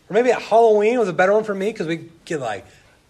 Or 0.10 0.14
maybe 0.14 0.30
at 0.32 0.42
Halloween 0.42 1.00
was 1.00 1.08
a 1.08 1.14
better 1.14 1.32
one 1.32 1.46
for 1.46 1.56
me 1.56 1.68
because 1.68 1.88
we 1.88 2.10
get 2.26 2.42
like 2.42 2.66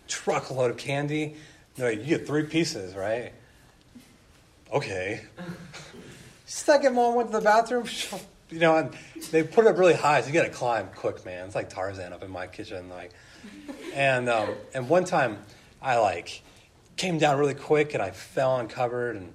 truckload 0.08 0.70
of 0.70 0.78
candy. 0.78 1.36
You 1.78 1.96
get 1.96 2.28
three 2.28 2.44
pieces, 2.44 2.96
right? 2.96 3.34
Okay. 4.72 5.22
Second 6.46 6.94
mom 6.94 7.16
went 7.16 7.32
to 7.32 7.38
the 7.38 7.44
bathroom. 7.44 7.86
You 8.52 8.60
know, 8.60 8.76
and 8.78 8.92
they 9.32 9.44
put 9.44 9.66
it 9.66 9.70
up 9.70 9.78
really 9.78 9.94
high, 9.94 10.22
so 10.22 10.28
you 10.28 10.34
got 10.34 10.44
to 10.44 10.50
climb 10.50 10.90
quick, 10.94 11.26
man. 11.26 11.46
It's 11.46 11.56
like 11.56 11.70
Tarzan 11.70 12.12
up 12.12 12.22
in 12.22 12.30
my 12.32 12.48
kitchen, 12.48 12.90
like. 12.90 13.12
And 13.94 14.30
um, 14.30 14.50
and 14.74 14.90
one 14.90 15.06
time, 15.06 15.40
I 15.82 15.98
like 15.98 16.42
came 16.98 17.18
down 17.18 17.40
really 17.40 17.54
quick, 17.54 17.94
and 17.94 18.04
I 18.04 18.12
fell 18.12 18.58
uncovered 18.58 19.16
and 19.16 19.34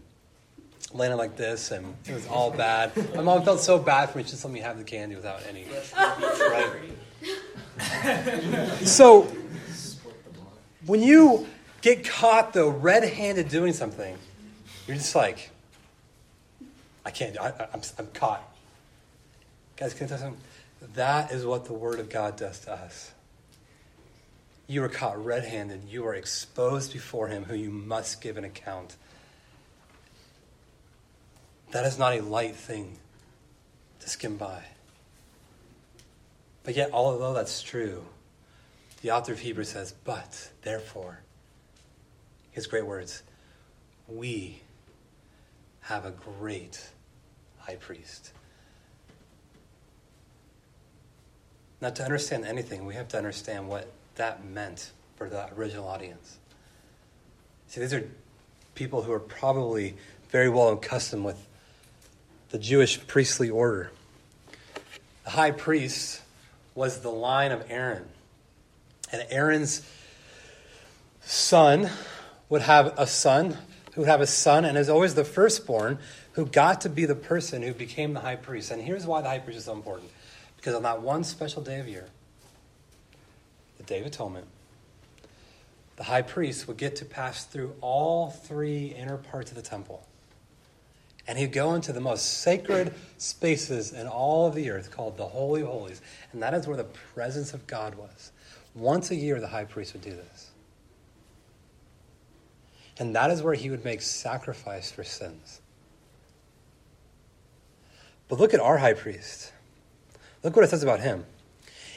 landed 0.93 1.17
like 1.17 1.37
this, 1.37 1.71
and 1.71 1.95
it 2.07 2.15
was 2.15 2.27
all 2.29 2.51
bad. 2.51 2.93
My 3.15 3.23
mom 3.23 3.43
felt 3.43 3.61
so 3.61 3.79
bad 3.79 4.11
for 4.11 4.19
me; 4.19 4.25
she 4.25 4.31
just 4.31 4.45
let 4.45 4.53
me 4.53 4.61
have 4.61 4.79
the 4.79 4.85
candy 4.85 5.17
without 5.17 5.43
any. 5.49 5.67
Right. 5.97 6.71
so, 8.87 9.33
when 10.87 11.03
you 11.03 11.47
get 11.83 12.05
caught 12.05 12.53
though 12.53 12.69
red-handed 12.69 13.49
doing 13.49 13.73
something, 13.73 14.17
you're 14.87 14.97
just 14.97 15.15
like, 15.15 15.51
I 17.05 17.11
can't. 17.11 17.39
I, 17.39 17.69
I'm, 17.73 17.81
I'm 17.99 18.07
caught. 18.09 18.56
Guys, 19.77 19.93
can 19.93 20.07
I 20.07 20.09
tell 20.09 20.19
something? 20.19 20.41
That 20.95 21.33
is 21.33 21.45
what 21.45 21.67
the 21.67 21.75
Word 21.75 22.01
of 22.01 22.09
God 22.09 22.37
does 22.37 22.61
to 22.61 22.73
us. 22.73 23.13
You 24.67 24.83
are 24.83 24.89
caught 24.89 25.23
red 25.23 25.45
handed. 25.45 25.89
You 25.89 26.07
are 26.07 26.15
exposed 26.15 26.93
before 26.93 27.29
Him, 27.29 27.45
who 27.45 27.55
you 27.55 27.71
must 27.71 28.21
give 28.21 28.37
an 28.37 28.45
account. 28.45 28.97
That 31.73 31.85
is 31.85 31.99
not 31.99 32.15
a 32.15 32.23
light 32.23 32.57
thing 32.57 32.99
to 34.01 34.09
skim 34.09 34.37
by. 34.37 34.63
But 36.65 36.75
yet, 36.75 36.91
although 36.93 37.35
that's 37.35 37.63
true, 37.63 38.07
the 39.03 39.11
author 39.11 39.33
of 39.33 39.41
Hebrews 39.41 39.69
says, 39.69 39.93
But, 40.05 40.51
therefore, 40.63 41.21
his 42.51 42.67
great 42.67 42.87
words, 42.87 43.23
we 44.09 44.63
have 45.83 46.07
a 46.07 46.11
great 46.11 46.89
high 47.59 47.77
priest. 47.77 48.33
Now, 51.81 51.91
to 51.91 52.05
understand 52.05 52.45
anything, 52.45 52.87
we 52.87 52.95
have 52.95 53.09
to 53.09 53.19
understand 53.19 53.69
what 53.69 53.91
that 54.15 54.45
meant 54.45 54.93
for 55.17 55.29
the 55.29 55.53
original 55.55 55.87
audience. 55.87 56.39
See, 57.69 57.81
these 57.81 57.93
are 57.93 58.09
people 58.75 59.03
who 59.03 59.13
are 59.13 59.21
probably 59.21 59.97
very 60.31 60.49
well 60.49 60.71
accustomed 60.71 61.25
with 61.25 61.47
the 62.51 62.59
Jewish 62.59 63.07
priestly 63.07 63.51
order. 63.51 63.91
The 65.25 65.31
high 65.31 65.51
priest 65.51 66.23
was 66.75 67.01
the 67.01 67.11
line 67.11 67.53
of 67.53 67.65
Aaron. 67.69 68.05
And 69.13 69.27
Aaron's 69.31 69.83
son 71.23 71.91
would 72.49 72.63
have 72.63 72.95
a 72.99 73.07
son 73.07 73.57
who 73.95 74.03
would 74.03 74.09
have 74.09 74.21
a 74.21 74.27
son, 74.27 74.65
and 74.65 74.77
is 74.77 74.91
always 74.91 75.15
the 75.15 75.25
firstborn 75.25 75.99
who 76.33 76.45
got 76.45 76.83
to 76.83 76.91
be 76.91 77.07
the 77.07 77.15
person 77.15 77.63
who 77.63 77.73
became 77.73 78.13
the 78.13 78.21
high 78.21 78.37
priest. 78.37 78.71
And 78.71 78.83
here's 78.83 79.07
why 79.07 79.23
the 79.23 79.29
high 79.29 79.39
priest 79.39 79.59
is 79.59 79.65
so 79.65 79.73
important. 79.73 80.11
Because 80.57 80.75
on 80.75 80.83
that 80.83 81.03
one 81.03 81.25
special 81.25 81.63
day 81.63 81.79
of 81.79 81.89
year, 81.89 82.09
the 83.79 83.85
Day 83.85 84.01
of 84.01 84.07
Atonement, 84.07 84.47
the 85.97 86.05
high 86.05 86.23
priest 86.23 86.69
would 86.69 86.77
get 86.77 86.97
to 86.97 87.05
pass 87.05 87.45
through 87.45 87.75
all 87.81 88.31
three 88.31 88.87
inner 88.89 89.17
parts 89.17 89.51
of 89.51 89.57
the 89.57 89.63
temple. 89.63 90.07
And 91.29 91.39
he'd 91.39 91.53
go 91.53 91.75
into 91.75 91.93
the 91.93 92.01
most 92.01 92.41
sacred 92.41 92.95
spaces 93.19 93.93
in 93.93 94.07
all 94.07 94.47
of 94.47 94.55
the 94.55 94.71
earth 94.71 94.91
called 94.91 95.17
the 95.17 95.27
Holy 95.27 95.63
of 95.63 95.69
Holies. 95.69 96.01
And 96.33 96.43
that 96.43 96.55
is 96.55 96.69
where 96.69 96.77
the 96.77 96.85
presence 96.85 97.53
of 97.53 97.67
God 97.67 97.97
was. 97.97 98.31
Once 98.75 99.11
a 99.11 99.17
year, 99.17 99.41
the 99.41 99.49
high 99.49 99.65
priest 99.65 99.95
would 99.95 100.03
do 100.03 100.11
this. 100.11 100.51
And 102.99 103.15
that 103.17 103.31
is 103.31 103.43
where 103.43 103.55
he 103.55 103.71
would 103.71 103.85
make 103.85 104.03
sacrifice 104.03 104.91
for 104.91 105.03
sins. 105.03 105.61
But 108.29 108.39
look 108.39 108.55
at 108.55 108.61
our 108.61 108.79
high 108.79 108.95
priest. 108.95 109.53
Look 110.47 110.55
what 110.55 110.65
it 110.65 110.69
says 110.69 110.85
about 110.85 111.01
him. 111.01 111.27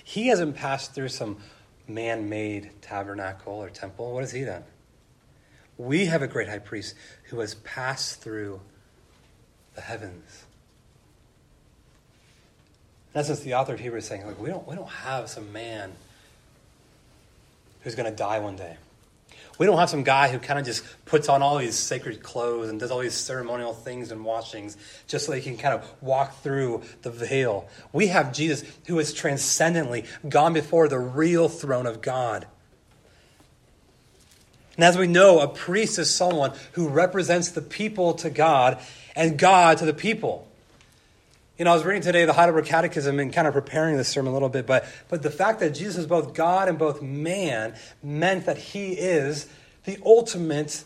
He 0.04 0.30
hasn't 0.30 0.56
passed 0.56 0.96
through 0.96 1.10
some 1.10 1.38
man 1.88 2.30
made 2.30 2.72
tabernacle 2.82 3.54
or 3.54 3.70
temple. 3.70 4.12
What 4.12 4.22
has 4.22 4.32
he 4.32 4.44
done? 4.44 4.64
We 5.78 6.08
have 6.08 6.24
a 6.24 6.28
great 6.28 6.50
high 6.50 6.58
priest 6.58 6.96
who 7.26 7.42
has 7.42 7.54
passed 7.54 8.24
through 8.24 8.60
the 9.76 9.82
heavens. 9.82 10.46
In 13.14 13.20
essence, 13.20 13.42
the 13.42 13.54
author 13.54 13.76
of 13.76 13.82
Hebrews 13.82 14.06
is 14.06 14.10
saying, 14.10 14.26
like, 14.26 14.40
we 14.40 14.50
don't, 14.50 14.68
we 14.68 14.76
don't 14.76 14.90
have 14.90 15.30
some 15.30 15.54
man 15.54 15.92
who's 17.82 17.94
going 17.94 18.10
to 18.10 18.18
die 18.18 18.40
one 18.40 18.56
day. 18.56 18.78
We 19.60 19.66
don't 19.66 19.78
have 19.78 19.90
some 19.90 20.04
guy 20.04 20.30
who 20.30 20.40
kind 20.40 20.58
of 20.58 20.66
just 20.66 20.84
puts 21.06 21.28
on 21.28 21.42
all 21.42 21.58
these 21.58 21.78
sacred 21.78 22.24
clothes 22.24 22.70
and 22.70 22.80
does 22.80 22.92
all 22.92 23.00
these 23.00 23.14
ceremonial 23.14 23.74
things 23.74 24.10
and 24.10 24.24
washings 24.24 24.78
just 25.06 25.26
so 25.26 25.34
he 25.34 25.42
can 25.42 25.58
kind 25.58 25.76
of 25.76 26.02
walk 26.02 26.42
through 26.42 26.82
the 27.02 27.12
veil. 27.12 27.68
We 27.92 28.08
have 28.08 28.32
Jesus 28.32 28.64
who 28.88 28.98
has 28.98 29.14
transcendently 29.14 30.06
gone 30.28 30.54
before 30.54 30.88
the 30.88 30.98
real 30.98 31.50
throne 31.50 31.86
of 31.86 32.02
God. 32.02 32.48
And 34.78 34.86
as 34.86 34.98
we 34.98 35.08
know, 35.08 35.42
a 35.42 35.48
priest 35.50 36.00
is 36.00 36.10
someone 36.10 36.54
who 36.72 36.88
represents 36.88 37.52
the 37.52 37.62
people 37.62 38.14
to 38.16 38.30
God 38.30 38.80
and 39.14 39.38
God 39.38 39.80
to 39.80 39.86
the 39.86 39.94
people. 39.94 40.49
You 41.60 41.66
know, 41.66 41.72
I 41.72 41.74
was 41.74 41.84
reading 41.84 42.02
today 42.02 42.24
the 42.24 42.32
Heidelberg 42.32 42.68
Catechism 42.68 43.20
and 43.20 43.34
kind 43.34 43.46
of 43.46 43.54
preparing 43.54 43.98
this 43.98 44.08
sermon 44.08 44.30
a 44.30 44.34
little 44.34 44.48
bit, 44.48 44.66
but, 44.66 44.86
but 45.10 45.22
the 45.22 45.30
fact 45.30 45.60
that 45.60 45.72
Jesus 45.72 45.98
is 45.98 46.08
both 46.08 46.34
God 46.34 46.70
and 46.70 46.80
both 46.80 47.02
man 47.02 47.76
meant 48.02 48.46
that 48.46 48.58
he 48.58 48.94
is 48.94 49.46
the 49.84 50.00
ultimate 50.06 50.86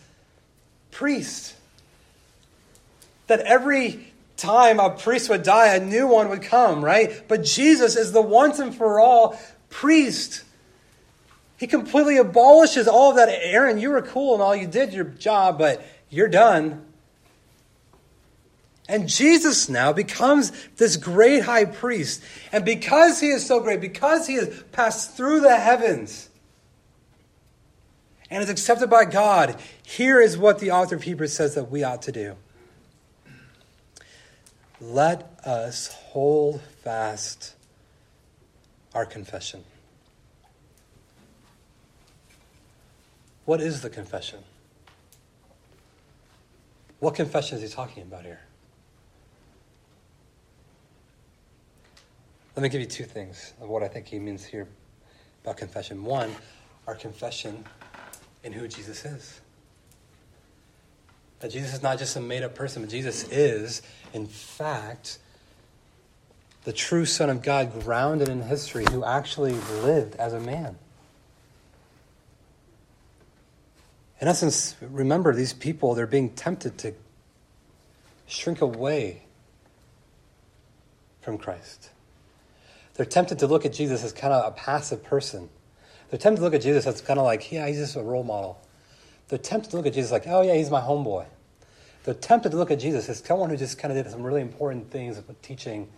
priest. 0.90 1.54
That 3.28 3.42
every 3.42 4.12
time 4.36 4.80
a 4.80 4.90
priest 4.90 5.30
would 5.30 5.44
die, 5.44 5.76
a 5.76 5.80
new 5.80 6.08
one 6.08 6.30
would 6.30 6.42
come, 6.42 6.84
right? 6.84 7.22
But 7.28 7.44
Jesus 7.44 7.96
is 7.96 8.12
the 8.12 8.24
once 8.24 8.58
and 8.58 8.74
for 8.74 9.00
all 9.00 9.40
priest. 9.70 10.44
He 11.58 11.68
completely 11.68 12.18
abolishes 12.18 12.88
all 12.88 13.12
of 13.12 13.18
that. 13.18 13.30
Aaron, 13.30 13.78
you 13.78 13.92
were 13.92 14.02
cool 14.02 14.34
and 14.34 14.42
all 14.42 14.56
you 14.56 14.66
did 14.66 14.92
your 14.92 15.06
job, 15.06 15.60
but 15.60 15.86
you're 16.10 16.28
done. 16.30 16.84
And 18.88 19.08
Jesus 19.08 19.70
now 19.70 19.94
becomes 19.94 20.52
this 20.76 20.98
great 20.98 21.44
high 21.44 21.66
priest. 21.66 22.22
And 22.52 22.66
because 22.66 23.20
he 23.22 23.30
is 23.30 23.46
so 23.46 23.60
great, 23.62 23.80
because 23.80 24.28
he 24.28 24.36
has 24.36 24.64
passed 24.72 25.16
through 25.16 25.40
the 25.40 25.56
heavens 25.56 26.30
and 28.30 28.44
is 28.44 28.50
accepted 28.50 28.90
by 28.90 29.06
God, 29.06 29.56
here 29.84 30.20
is 30.20 30.38
what 30.38 30.60
the 30.60 30.72
author 30.72 30.96
of 30.96 31.04
Hebrews 31.04 31.34
says 31.34 31.56
that 31.56 31.72
we 31.72 31.84
ought 31.84 32.02
to 32.04 32.12
do. 32.12 32.36
Let 34.82 35.40
us 35.46 35.88
hold 35.88 36.62
fast 36.84 37.54
our 38.94 39.06
confession. 39.06 39.64
What 43.46 43.62
is 43.62 43.82
the 43.82 43.90
confession? 43.90 44.40
What 47.00 47.16
confession 47.16 47.58
is 47.58 47.64
he 47.64 47.70
talking 47.70 48.04
about 48.04 48.24
here? 48.24 48.42
Let 52.56 52.64
me 52.64 52.70
give 52.70 52.82
you 52.82 52.88
two 52.88 53.06
things 53.06 53.54
of 53.62 53.70
what 53.70 53.82
I 53.82 53.88
think 53.88 54.08
he 54.08 54.20
means 54.20 54.46
here 54.46 54.68
about 55.44 55.58
confession. 55.58 56.04
One, 56.04 56.36
our 56.88 56.96
confession 56.96 57.66
in 58.44 58.54
who 58.54 58.68
Jesus 58.68 59.04
is. 59.06 59.42
That 61.40 61.52
Jesus 61.52 61.74
is 61.74 61.84
not 61.84 61.98
just 61.98 62.16
a 62.16 62.22
made 62.22 62.44
up 62.44 62.56
person, 62.56 62.84
but 62.84 62.92
Jesus 62.92 63.28
is, 63.30 63.82
in 64.14 64.28
fact, 64.28 65.18
the 66.64 66.72
true 66.72 67.06
Son 67.06 67.30
of 67.30 67.42
God, 67.42 67.82
grounded 67.82 68.30
in 68.30 68.42
history, 68.42 68.86
who 68.92 69.04
actually 69.04 69.54
lived 69.82 70.16
as 70.16 70.34
a 70.34 70.40
man. 70.40 70.78
In 74.22 74.28
essence, 74.30 74.76
remember, 74.80 75.34
these 75.34 75.52
people, 75.52 75.96
they're 75.96 76.08
being 76.08 76.30
tempted 76.30 76.78
to 76.78 76.94
shrink 78.28 78.62
away 78.62 79.24
from 81.20 81.38
Christ. 81.38 81.90
They're 82.96 83.06
tempted 83.06 83.40
to 83.40 83.48
look 83.48 83.66
at 83.66 83.74
Jesus 83.74 84.04
as 84.04 84.14
kind 84.14 84.34
of 84.34 84.46
a 84.46 84.56
passive 84.56 85.04
person. 85.04 85.50
They're 86.10 86.20
tempted 86.20 86.40
to 86.40 86.44
look 86.44 86.54
at 86.54 86.62
Jesus 86.62 86.86
as 86.86 87.02
kind 87.02 87.20
of 87.20 87.26
like, 87.26 87.52
yeah, 87.52 87.68
he's 87.68 87.78
just 87.78 87.96
a 87.96 88.02
role 88.02 88.24
model. 88.24 88.62
They're 89.30 89.40
tempted 89.40 89.72
to 89.72 89.78
look 89.78 89.88
at 89.88 89.94
Jesus 89.94 90.12
like, 90.12 90.28
oh, 90.28 90.42
yeah, 90.42 90.54
he's 90.54 90.70
my 90.70 90.82
homeboy. 90.82 91.26
They're 92.04 92.14
tempted 92.14 92.52
to 92.52 92.58
look 92.58 92.70
at 92.70 92.80
Jesus 92.80 93.10
as 93.10 93.20
someone 93.20 93.50
who 93.50 93.58
just 93.58 93.80
kind 93.80 93.92
of 93.92 94.04
did 94.04 94.12
some 94.12 94.22
really 94.22 94.42
important 94.42 94.92
things 94.92 95.18
of 95.18 95.42
teaching. 95.42 95.90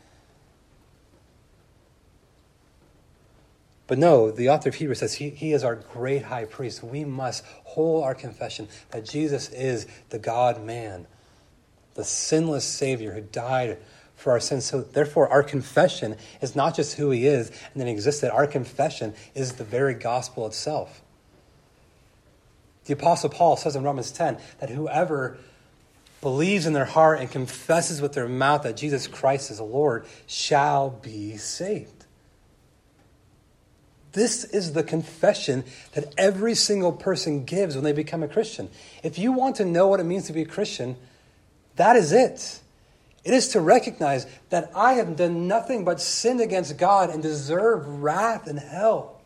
But 3.87 3.97
no, 3.97 4.31
the 4.31 4.49
author 4.49 4.69
of 4.69 4.75
Hebrews 4.75 4.99
says 4.99 5.15
he, 5.15 5.29
he 5.29 5.51
is 5.51 5.63
our 5.63 5.75
great 5.75 6.23
high 6.23 6.45
priest. 6.45 6.83
We 6.83 7.05
must 7.05 7.43
hold 7.63 8.03
our 8.03 8.15
confession 8.15 8.67
that 8.91 9.05
Jesus 9.05 9.49
is 9.49 9.85
the 10.09 10.17
God 10.19 10.63
man, 10.63 11.07
the 11.93 12.03
sinless 12.03 12.65
Savior 12.65 13.13
who 13.13 13.21
died 13.21 13.77
for 14.15 14.31
our 14.31 14.39
sins. 14.39 14.65
So, 14.65 14.81
therefore, 14.81 15.27
our 15.29 15.43
confession 15.43 16.15
is 16.41 16.55
not 16.55 16.75
just 16.75 16.97
who 16.97 17.11
He 17.11 17.27
is 17.27 17.49
and 17.49 17.81
then 17.81 17.87
existed, 17.87 18.31
our 18.31 18.47
confession 18.47 19.13
is 19.33 19.53
the 19.53 19.63
very 19.63 19.93
gospel 19.93 20.45
itself. 20.47 21.01
The 22.85 22.93
Apostle 22.93 23.29
Paul 23.29 23.57
says 23.57 23.75
in 23.75 23.83
Romans 23.83 24.11
10 24.11 24.37
that 24.59 24.69
whoever 24.69 25.37
believes 26.21 26.65
in 26.65 26.73
their 26.73 26.85
heart 26.85 27.19
and 27.19 27.29
confesses 27.29 28.01
with 28.01 28.13
their 28.13 28.27
mouth 28.27 28.63
that 28.63 28.77
Jesus 28.77 29.07
Christ 29.07 29.51
is 29.51 29.57
the 29.57 29.63
Lord 29.63 30.05
shall 30.27 30.89
be 30.89 31.37
saved. 31.37 32.05
This 34.13 34.45
is 34.45 34.71
the 34.71 34.83
confession 34.83 35.65
that 35.91 36.13
every 36.17 36.55
single 36.55 36.93
person 36.93 37.43
gives 37.43 37.75
when 37.75 37.83
they 37.83 37.91
become 37.91 38.23
a 38.23 38.27
Christian. 38.29 38.69
If 39.03 39.19
you 39.19 39.33
want 39.33 39.57
to 39.57 39.65
know 39.65 39.87
what 39.87 39.99
it 39.99 40.05
means 40.05 40.27
to 40.27 40.33
be 40.33 40.43
a 40.43 40.45
Christian, 40.45 40.95
that 41.75 41.97
is 41.97 42.13
it. 42.13 42.61
It 43.25 43.33
is 43.33 43.49
to 43.49 43.59
recognize 43.59 44.27
that 44.51 44.71
I 44.75 44.93
have 44.93 45.15
done 45.15 45.47
nothing 45.47 45.83
but 45.83 45.99
sin 45.99 46.39
against 46.39 46.77
God 46.77 47.09
and 47.09 47.23
deserve 47.23 48.03
wrath 48.03 48.45
and 48.45 48.59
hell. 48.59 49.19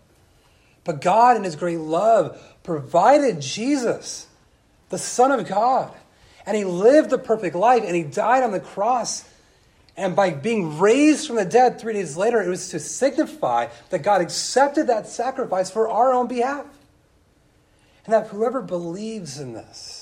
But 0.85 1.01
God, 1.01 1.35
in 1.35 1.43
His 1.43 1.57
great 1.57 1.81
love, 1.81 2.41
provided 2.63 3.41
Jesus, 3.41 4.25
the 4.87 4.97
Son 4.97 5.31
of 5.31 5.47
God. 5.47 5.93
And 6.45 6.55
He 6.55 6.63
lived 6.63 7.09
the 7.09 7.17
perfect 7.17 7.57
life 7.57 7.83
and 7.85 7.93
He 7.93 8.03
died 8.03 8.41
on 8.41 8.51
the 8.51 8.61
cross. 8.61 9.25
And 9.97 10.15
by 10.15 10.29
being 10.31 10.79
raised 10.79 11.27
from 11.27 11.35
the 11.35 11.43
dead 11.43 11.77
three 11.77 11.91
days 11.91 12.15
later, 12.15 12.41
it 12.41 12.47
was 12.47 12.69
to 12.69 12.79
signify 12.79 13.67
that 13.89 14.01
God 14.01 14.21
accepted 14.21 14.87
that 14.87 15.07
sacrifice 15.07 15.69
for 15.69 15.89
our 15.89 16.13
own 16.13 16.27
behalf. 16.27 16.65
And 18.05 18.13
that 18.13 18.27
whoever 18.27 18.61
believes 18.61 19.39
in 19.39 19.51
this, 19.51 19.98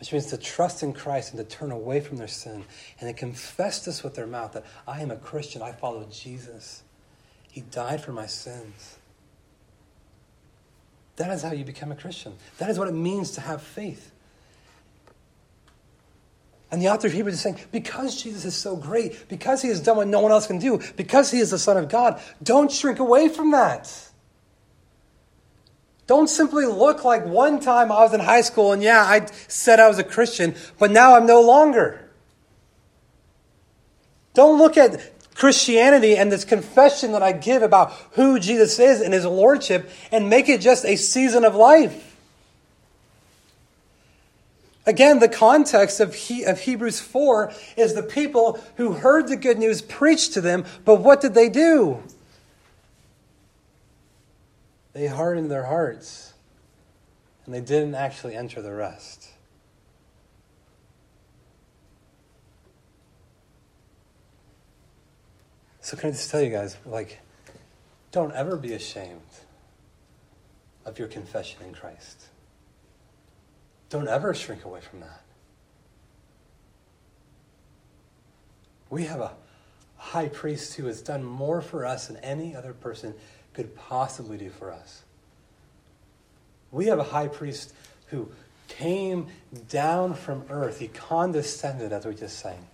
which 0.00 0.12
means 0.12 0.26
to 0.26 0.38
trust 0.38 0.82
in 0.82 0.94
Christ 0.94 1.32
and 1.32 1.38
to 1.38 1.56
turn 1.56 1.70
away 1.70 2.00
from 2.00 2.16
their 2.16 2.26
sin 2.26 2.64
and 2.98 3.08
to 3.08 3.12
confess 3.12 3.84
this 3.84 4.02
with 4.02 4.14
their 4.14 4.26
mouth 4.26 4.54
that 4.54 4.64
I 4.88 5.02
am 5.02 5.10
a 5.10 5.16
Christian, 5.16 5.60
I 5.60 5.72
follow 5.72 6.06
Jesus. 6.10 6.82
He 7.50 7.60
died 7.60 8.02
for 8.02 8.12
my 8.12 8.26
sins. 8.26 8.96
That 11.16 11.30
is 11.30 11.42
how 11.42 11.52
you 11.52 11.66
become 11.66 11.92
a 11.92 11.96
Christian. 11.96 12.32
That 12.56 12.70
is 12.70 12.78
what 12.78 12.88
it 12.88 12.94
means 12.94 13.32
to 13.32 13.42
have 13.42 13.60
faith. 13.60 14.10
And 16.72 16.80
the 16.80 16.88
author 16.88 17.08
of 17.08 17.12
Hebrews 17.12 17.34
is 17.34 17.40
saying, 17.42 17.58
because 17.70 18.22
Jesus 18.22 18.46
is 18.46 18.54
so 18.54 18.76
great, 18.76 19.28
because 19.28 19.60
he 19.60 19.68
has 19.68 19.80
done 19.80 19.98
what 19.98 20.08
no 20.08 20.20
one 20.20 20.32
else 20.32 20.46
can 20.46 20.58
do, 20.58 20.80
because 20.96 21.30
he 21.30 21.40
is 21.40 21.50
the 21.50 21.58
Son 21.58 21.76
of 21.76 21.90
God, 21.90 22.22
don't 22.42 22.72
shrink 22.72 23.00
away 23.00 23.28
from 23.28 23.50
that. 23.50 24.09
Don't 26.10 26.26
simply 26.26 26.66
look 26.66 27.04
like 27.04 27.24
one 27.24 27.60
time 27.60 27.92
I 27.92 28.02
was 28.02 28.12
in 28.12 28.18
high 28.18 28.40
school 28.40 28.72
and 28.72 28.82
yeah, 28.82 29.00
I 29.00 29.28
said 29.46 29.78
I 29.78 29.86
was 29.86 30.00
a 30.00 30.02
Christian, 30.02 30.56
but 30.76 30.90
now 30.90 31.14
I'm 31.14 31.24
no 31.24 31.40
longer. 31.40 32.10
Don't 34.34 34.58
look 34.58 34.76
at 34.76 35.12
Christianity 35.36 36.16
and 36.16 36.32
this 36.32 36.44
confession 36.44 37.12
that 37.12 37.22
I 37.22 37.30
give 37.30 37.62
about 37.62 37.92
who 38.14 38.40
Jesus 38.40 38.80
is 38.80 39.00
and 39.00 39.14
his 39.14 39.24
lordship 39.24 39.88
and 40.10 40.28
make 40.28 40.48
it 40.48 40.60
just 40.60 40.84
a 40.84 40.96
season 40.96 41.44
of 41.44 41.54
life. 41.54 42.16
Again, 44.86 45.20
the 45.20 45.28
context 45.28 46.00
of, 46.00 46.16
he, 46.16 46.42
of 46.42 46.58
Hebrews 46.58 46.98
4 46.98 47.52
is 47.76 47.94
the 47.94 48.02
people 48.02 48.60
who 48.78 48.94
heard 48.94 49.28
the 49.28 49.36
good 49.36 49.60
news 49.60 49.80
preached 49.80 50.32
to 50.32 50.40
them, 50.40 50.64
but 50.84 50.96
what 50.96 51.20
did 51.20 51.34
they 51.34 51.48
do? 51.48 52.02
They 55.00 55.06
hardened 55.06 55.50
their 55.50 55.64
hearts 55.64 56.34
and 57.46 57.54
they 57.54 57.60
didn't 57.62 57.94
actually 57.94 58.34
enter 58.34 58.60
the 58.60 58.70
rest. 58.70 59.30
So, 65.80 65.96
can 65.96 66.10
I 66.10 66.12
just 66.12 66.30
tell 66.30 66.42
you 66.42 66.50
guys, 66.50 66.76
like, 66.84 67.18
don't 68.12 68.34
ever 68.34 68.58
be 68.58 68.74
ashamed 68.74 69.22
of 70.84 70.98
your 70.98 71.08
confession 71.08 71.62
in 71.64 71.72
Christ. 71.72 72.26
Don't 73.88 74.06
ever 74.06 74.34
shrink 74.34 74.66
away 74.66 74.82
from 74.82 75.00
that. 75.00 75.22
We 78.90 79.04
have 79.04 79.20
a 79.20 79.32
high 79.96 80.28
priest 80.28 80.74
who 80.74 80.84
has 80.84 81.00
done 81.00 81.24
more 81.24 81.62
for 81.62 81.86
us 81.86 82.08
than 82.08 82.18
any 82.18 82.54
other 82.54 82.74
person 82.74 83.14
could 83.54 83.74
possibly 83.74 84.36
do 84.36 84.50
for 84.50 84.72
us. 84.72 85.02
We 86.70 86.86
have 86.86 86.98
a 86.98 87.04
high 87.04 87.28
priest 87.28 87.74
who 88.06 88.30
came 88.68 89.26
down 89.68 90.14
from 90.14 90.44
earth. 90.48 90.78
He 90.78 90.88
condescended, 90.88 91.92
as 91.92 92.06
we 92.06 92.14
just 92.14 92.38
sang. 92.38 92.66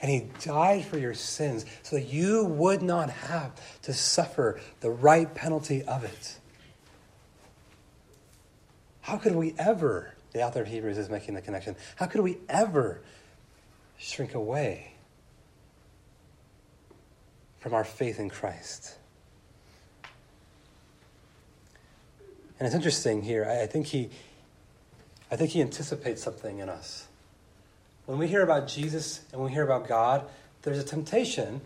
And 0.00 0.10
he 0.10 0.26
died 0.40 0.84
for 0.84 0.98
your 0.98 1.14
sins 1.14 1.64
so 1.82 1.96
that 1.96 2.06
you 2.06 2.44
would 2.44 2.82
not 2.82 3.10
have 3.10 3.52
to 3.82 3.92
suffer 3.92 4.60
the 4.80 4.90
right 4.90 5.32
penalty 5.32 5.82
of 5.84 6.02
it. 6.02 6.38
How 9.02 9.16
could 9.16 9.36
we 9.36 9.54
ever, 9.58 10.14
the 10.32 10.42
author 10.42 10.62
of 10.62 10.68
Hebrews 10.68 10.98
is 10.98 11.08
making 11.08 11.34
the 11.34 11.40
connection, 11.40 11.76
how 11.96 12.06
could 12.06 12.22
we 12.22 12.38
ever 12.48 13.00
shrink 13.98 14.34
away 14.34 14.91
from 17.62 17.74
our 17.74 17.84
faith 17.84 18.18
in 18.18 18.28
Christ? 18.28 18.96
And 22.58 22.66
it's 22.66 22.74
interesting 22.74 23.22
here. 23.22 23.44
I, 23.44 23.66
think 23.66 23.86
he, 23.86 24.10
I 25.30 25.36
think 25.36 25.50
he 25.50 25.60
anticipates 25.60 26.22
something 26.22 26.58
in 26.58 26.68
us. 26.68 27.06
When 28.06 28.18
we 28.18 28.26
hear 28.26 28.42
about 28.42 28.68
Jesus 28.68 29.20
and 29.32 29.40
we 29.42 29.52
hear 29.52 29.62
about 29.62 29.86
God, 29.86 30.24
there's 30.62 30.78
a 30.78 30.84
temptation. 30.84 31.60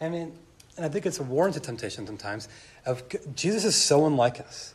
I 0.00 0.08
mean, 0.08 0.32
and 0.76 0.84
I 0.84 0.88
think 0.88 1.06
it's 1.06 1.20
a 1.20 1.22
warranted 1.22 1.62
temptation 1.62 2.06
sometimes. 2.06 2.48
Of 2.84 3.04
Jesus 3.34 3.64
is 3.64 3.76
so 3.76 4.06
unlike 4.06 4.40
us. 4.40 4.74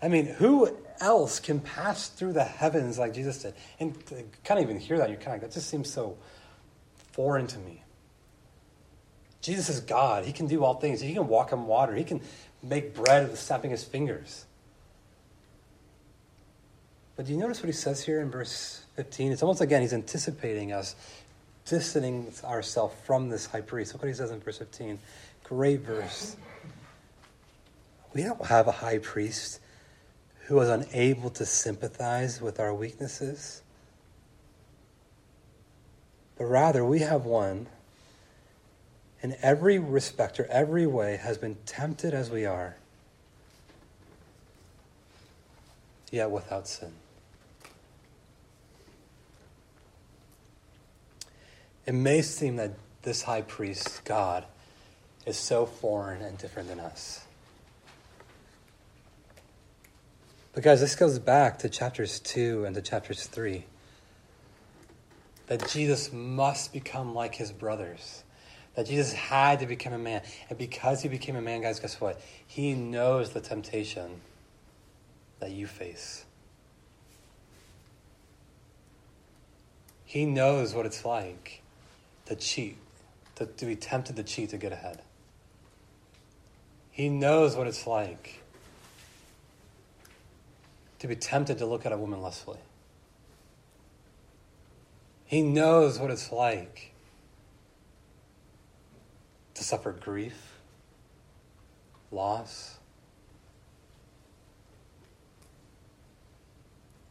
I 0.00 0.08
mean, 0.08 0.26
who 0.26 0.76
else 1.00 1.40
can 1.40 1.58
pass 1.60 2.08
through 2.08 2.32
the 2.32 2.44
heavens 2.44 2.98
like 2.98 3.12
Jesus 3.12 3.42
did? 3.42 3.54
And 3.80 3.96
you 4.10 4.28
can't 4.44 4.60
even 4.60 4.78
hear 4.78 4.98
that. 4.98 5.08
You're 5.08 5.18
kind 5.18 5.34
of 5.34 5.42
that 5.42 5.52
just 5.52 5.68
seems 5.68 5.92
so 5.92 6.16
foreign 7.12 7.48
to 7.48 7.58
me. 7.58 7.82
Jesus 9.48 9.70
is 9.70 9.80
God. 9.80 10.26
He 10.26 10.32
can 10.32 10.46
do 10.46 10.62
all 10.62 10.74
things. 10.74 11.00
He 11.00 11.14
can 11.14 11.26
walk 11.26 11.54
on 11.54 11.66
water. 11.66 11.94
He 11.94 12.04
can 12.04 12.20
make 12.62 12.94
bread 12.94 13.30
with 13.30 13.40
snapping 13.40 13.70
his 13.70 13.82
fingers. 13.82 14.44
But 17.16 17.24
do 17.24 17.32
you 17.32 17.38
notice 17.38 17.60
what 17.60 17.66
he 17.66 17.72
says 17.72 18.04
here 18.04 18.20
in 18.20 18.30
verse 18.30 18.84
15? 18.96 19.32
It's 19.32 19.42
almost 19.42 19.62
again, 19.62 19.80
he's 19.80 19.94
anticipating 19.94 20.72
us 20.72 20.94
distancing 21.64 22.30
ourselves 22.44 22.94
from 23.04 23.30
this 23.30 23.46
high 23.46 23.62
priest. 23.62 23.94
Look 23.94 24.02
what 24.02 24.08
he 24.08 24.14
says 24.14 24.30
in 24.30 24.40
verse 24.40 24.58
15. 24.58 24.98
Great 25.44 25.80
verse. 25.80 26.36
We 28.12 28.24
don't 28.24 28.44
have 28.44 28.68
a 28.68 28.72
high 28.72 28.98
priest 28.98 29.60
who 30.44 30.56
was 30.56 30.68
unable 30.68 31.30
to 31.30 31.46
sympathize 31.46 32.42
with 32.42 32.60
our 32.60 32.74
weaknesses, 32.74 33.62
but 36.36 36.44
rather 36.44 36.84
we 36.84 36.98
have 37.00 37.24
one 37.24 37.66
in 39.22 39.36
every 39.42 39.78
respect 39.78 40.38
or 40.38 40.46
every 40.46 40.86
way 40.86 41.16
has 41.16 41.38
been 41.38 41.56
tempted 41.66 42.14
as 42.14 42.30
we 42.30 42.46
are, 42.46 42.76
yet 46.10 46.30
without 46.30 46.68
sin. 46.68 46.92
It 51.86 51.94
may 51.94 52.22
seem 52.22 52.56
that 52.56 52.72
this 53.02 53.22
high 53.22 53.42
priest, 53.42 54.04
God, 54.04 54.44
is 55.24 55.36
so 55.36 55.66
foreign 55.66 56.22
and 56.22 56.36
different 56.36 56.68
than 56.68 56.80
us. 56.80 57.24
Because 60.54 60.80
this 60.80 60.96
goes 60.96 61.18
back 61.18 61.58
to 61.60 61.68
chapters 61.68 62.20
2 62.20 62.64
and 62.64 62.74
to 62.74 62.82
chapters 62.82 63.26
3. 63.26 63.64
That 65.46 65.68
Jesus 65.68 66.12
must 66.12 66.72
become 66.72 67.14
like 67.14 67.36
his 67.36 67.52
brothers. 67.52 68.24
That 68.74 68.86
Jesus 68.86 69.12
had 69.12 69.60
to 69.60 69.66
become 69.66 69.92
a 69.92 69.98
man. 69.98 70.22
And 70.48 70.58
because 70.58 71.02
he 71.02 71.08
became 71.08 71.34
a 71.36 71.42
man, 71.42 71.62
guys, 71.62 71.80
guess 71.80 72.00
what? 72.00 72.20
He 72.46 72.74
knows 72.74 73.30
the 73.30 73.40
temptation 73.40 74.20
that 75.40 75.50
you 75.50 75.66
face. 75.66 76.24
He 80.04 80.24
knows 80.24 80.74
what 80.74 80.86
it's 80.86 81.04
like 81.04 81.62
to 82.26 82.34
cheat, 82.36 82.78
to, 83.34 83.46
to 83.46 83.66
be 83.66 83.76
tempted 83.76 84.16
to 84.16 84.22
cheat 84.22 84.50
to 84.50 84.56
get 84.56 84.72
ahead. 84.72 85.02
He 86.90 87.08
knows 87.08 87.56
what 87.56 87.66
it's 87.66 87.86
like 87.86 88.42
to 90.98 91.06
be 91.06 91.14
tempted 91.14 91.58
to 91.58 91.66
look 91.66 91.86
at 91.86 91.92
a 91.92 91.96
woman 91.96 92.20
lustfully. 92.20 92.58
He 95.26 95.42
knows 95.42 95.98
what 95.98 96.10
it's 96.10 96.32
like 96.32 96.87
to 99.58 99.64
suffer 99.64 99.92
grief, 99.92 100.54
loss. 102.12 102.78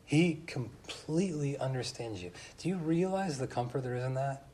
He 0.05 0.39
completely 0.47 1.57
understands 1.57 2.23
you. 2.23 2.31
Do 2.57 2.69
you 2.69 2.77
realize 2.77 3.37
the 3.37 3.47
comfort 3.47 3.83
there 3.83 3.95
is 3.95 4.05
in 4.05 4.13
that? 4.13 4.47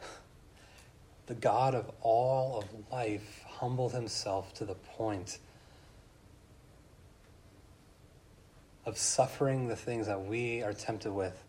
the 1.26 1.34
God 1.34 1.74
of 1.74 1.90
all 2.00 2.60
of 2.60 2.64
life 2.90 3.44
humbled 3.46 3.92
himself 3.92 4.54
to 4.54 4.64
the 4.64 4.74
point 4.74 5.36
of 8.86 8.96
suffering 8.96 9.68
the 9.68 9.76
things 9.76 10.06
that 10.06 10.24
we 10.24 10.62
are 10.62 10.72
tempted 10.72 11.12
with. 11.12 11.44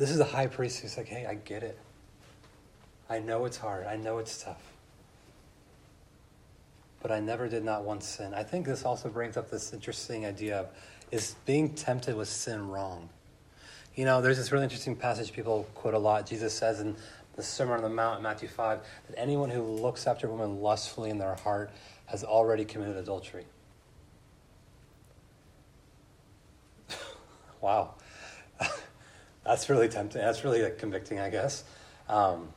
This 0.00 0.10
is 0.10 0.18
a 0.18 0.24
high 0.24 0.46
priest 0.46 0.80
who's 0.80 0.96
like, 0.96 1.08
hey, 1.08 1.26
I 1.26 1.34
get 1.34 1.62
it. 1.62 1.78
I 3.10 3.18
know 3.18 3.44
it's 3.44 3.58
hard. 3.58 3.86
I 3.86 3.96
know 3.96 4.16
it's 4.16 4.42
tough. 4.42 4.62
But 7.02 7.12
I 7.12 7.20
never 7.20 7.48
did 7.48 7.64
not 7.64 7.84
once 7.84 8.06
sin. 8.06 8.32
I 8.32 8.42
think 8.42 8.64
this 8.64 8.86
also 8.86 9.10
brings 9.10 9.36
up 9.36 9.50
this 9.50 9.74
interesting 9.74 10.24
idea 10.24 10.60
of 10.60 10.68
is 11.10 11.36
being 11.44 11.74
tempted 11.74 12.16
with 12.16 12.28
sin 12.28 12.68
wrong? 12.68 13.10
You 13.94 14.06
know, 14.06 14.22
there's 14.22 14.38
this 14.38 14.50
really 14.52 14.64
interesting 14.64 14.96
passage 14.96 15.34
people 15.34 15.68
quote 15.74 15.92
a 15.92 15.98
lot. 15.98 16.24
Jesus 16.24 16.54
says 16.54 16.80
in 16.80 16.96
the 17.36 17.42
Sermon 17.42 17.74
on 17.76 17.82
the 17.82 17.90
Mount 17.90 18.16
in 18.16 18.22
Matthew 18.22 18.48
5 18.48 18.80
that 19.10 19.18
anyone 19.18 19.50
who 19.50 19.60
looks 19.62 20.06
after 20.06 20.28
a 20.28 20.30
woman 20.30 20.62
lustfully 20.62 21.10
in 21.10 21.18
their 21.18 21.34
heart 21.34 21.72
has 22.06 22.24
already 22.24 22.64
committed 22.64 22.96
adultery. 22.96 23.44
wow. 27.60 27.96
That's 29.50 29.68
really 29.68 29.88
tempting. 29.88 30.22
That's 30.22 30.44
really 30.44 30.62
like, 30.62 30.78
convicting, 30.78 31.18
I 31.18 31.28
guess. 31.28 31.64
Um, 32.08 32.50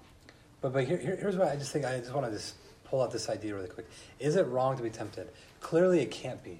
but 0.61 0.73
but 0.73 0.83
here, 0.83 0.97
here, 0.97 1.15
here's 1.15 1.35
what 1.35 1.47
I 1.47 1.55
just 1.55 1.71
think. 1.71 1.85
I 1.85 1.97
just 1.97 2.13
want 2.13 2.27
to 2.27 2.31
just 2.31 2.53
pull 2.83 3.01
out 3.01 3.11
this 3.11 3.29
idea 3.29 3.55
really 3.55 3.67
quick. 3.67 3.89
Is 4.19 4.35
it 4.35 4.45
wrong 4.45 4.77
to 4.77 4.83
be 4.83 4.91
tempted? 4.91 5.27
Clearly, 5.59 6.01
it 6.01 6.11
can't 6.11 6.43
be. 6.43 6.59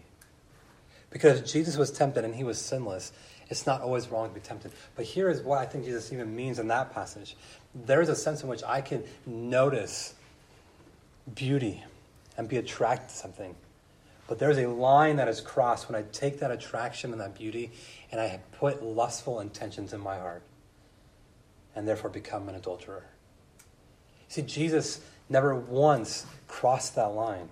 Because 1.12 1.52
Jesus 1.52 1.78
was 1.78 1.92
tempted 1.92 2.26
and 2.26 2.34
he 2.34 2.44
was 2.44 2.58
sinless. 2.58 3.12
It's 3.50 3.68
not 3.68 3.82
always 3.82 4.08
wrong 4.08 4.28
to 4.28 4.34
be 4.34 4.42
tempted. 4.42 4.72
But 4.96 5.06
here 5.06 5.30
is 5.30 5.42
what 5.42 5.60
I 5.60 5.68
think 5.68 5.86
Jesus 5.86 6.12
even 6.12 6.36
means 6.36 6.58
in 6.58 6.68
that 6.70 6.96
passage. 6.96 7.36
There 7.76 8.02
is 8.02 8.10
a 8.10 8.16
sense 8.16 8.42
in 8.42 8.50
which 8.50 8.64
I 8.64 8.82
can 8.82 9.04
notice 9.28 10.16
beauty 11.36 11.84
and 12.38 12.50
be 12.50 12.58
attracted 12.58 13.10
to 13.10 13.16
something. 13.16 13.56
But 14.28 14.40
there's 14.40 14.58
a 14.58 14.68
line 14.68 15.18
that 15.18 15.28
is 15.28 15.42
crossed 15.42 15.90
when 15.90 16.02
I 16.02 16.06
take 16.12 16.40
that 16.40 16.52
attraction 16.52 17.12
and 17.12 17.22
that 17.22 17.36
beauty 17.36 17.72
and 18.12 18.22
I 18.22 18.40
put 18.54 18.84
lustful 18.84 19.40
intentions 19.40 19.94
in 19.94 20.00
my 20.00 20.18
heart 20.18 20.44
and 21.76 21.88
therefore 21.88 22.10
become 22.10 22.48
an 22.50 22.56
adulterer. 22.56 23.06
See, 24.30 24.42
Jesus 24.42 25.02
never 25.30 25.54
once 25.54 26.26
crossed 26.48 26.96
that 26.96 27.14
line. 27.14 27.50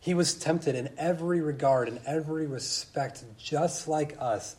He 0.00 0.14
was 0.14 0.34
tempted 0.34 0.74
in 0.74 0.90
every 0.98 1.40
regard, 1.40 1.88
in 1.88 2.00
every 2.06 2.46
respect, 2.46 3.22
just 3.38 3.86
like 3.86 4.16
us. 4.18 4.56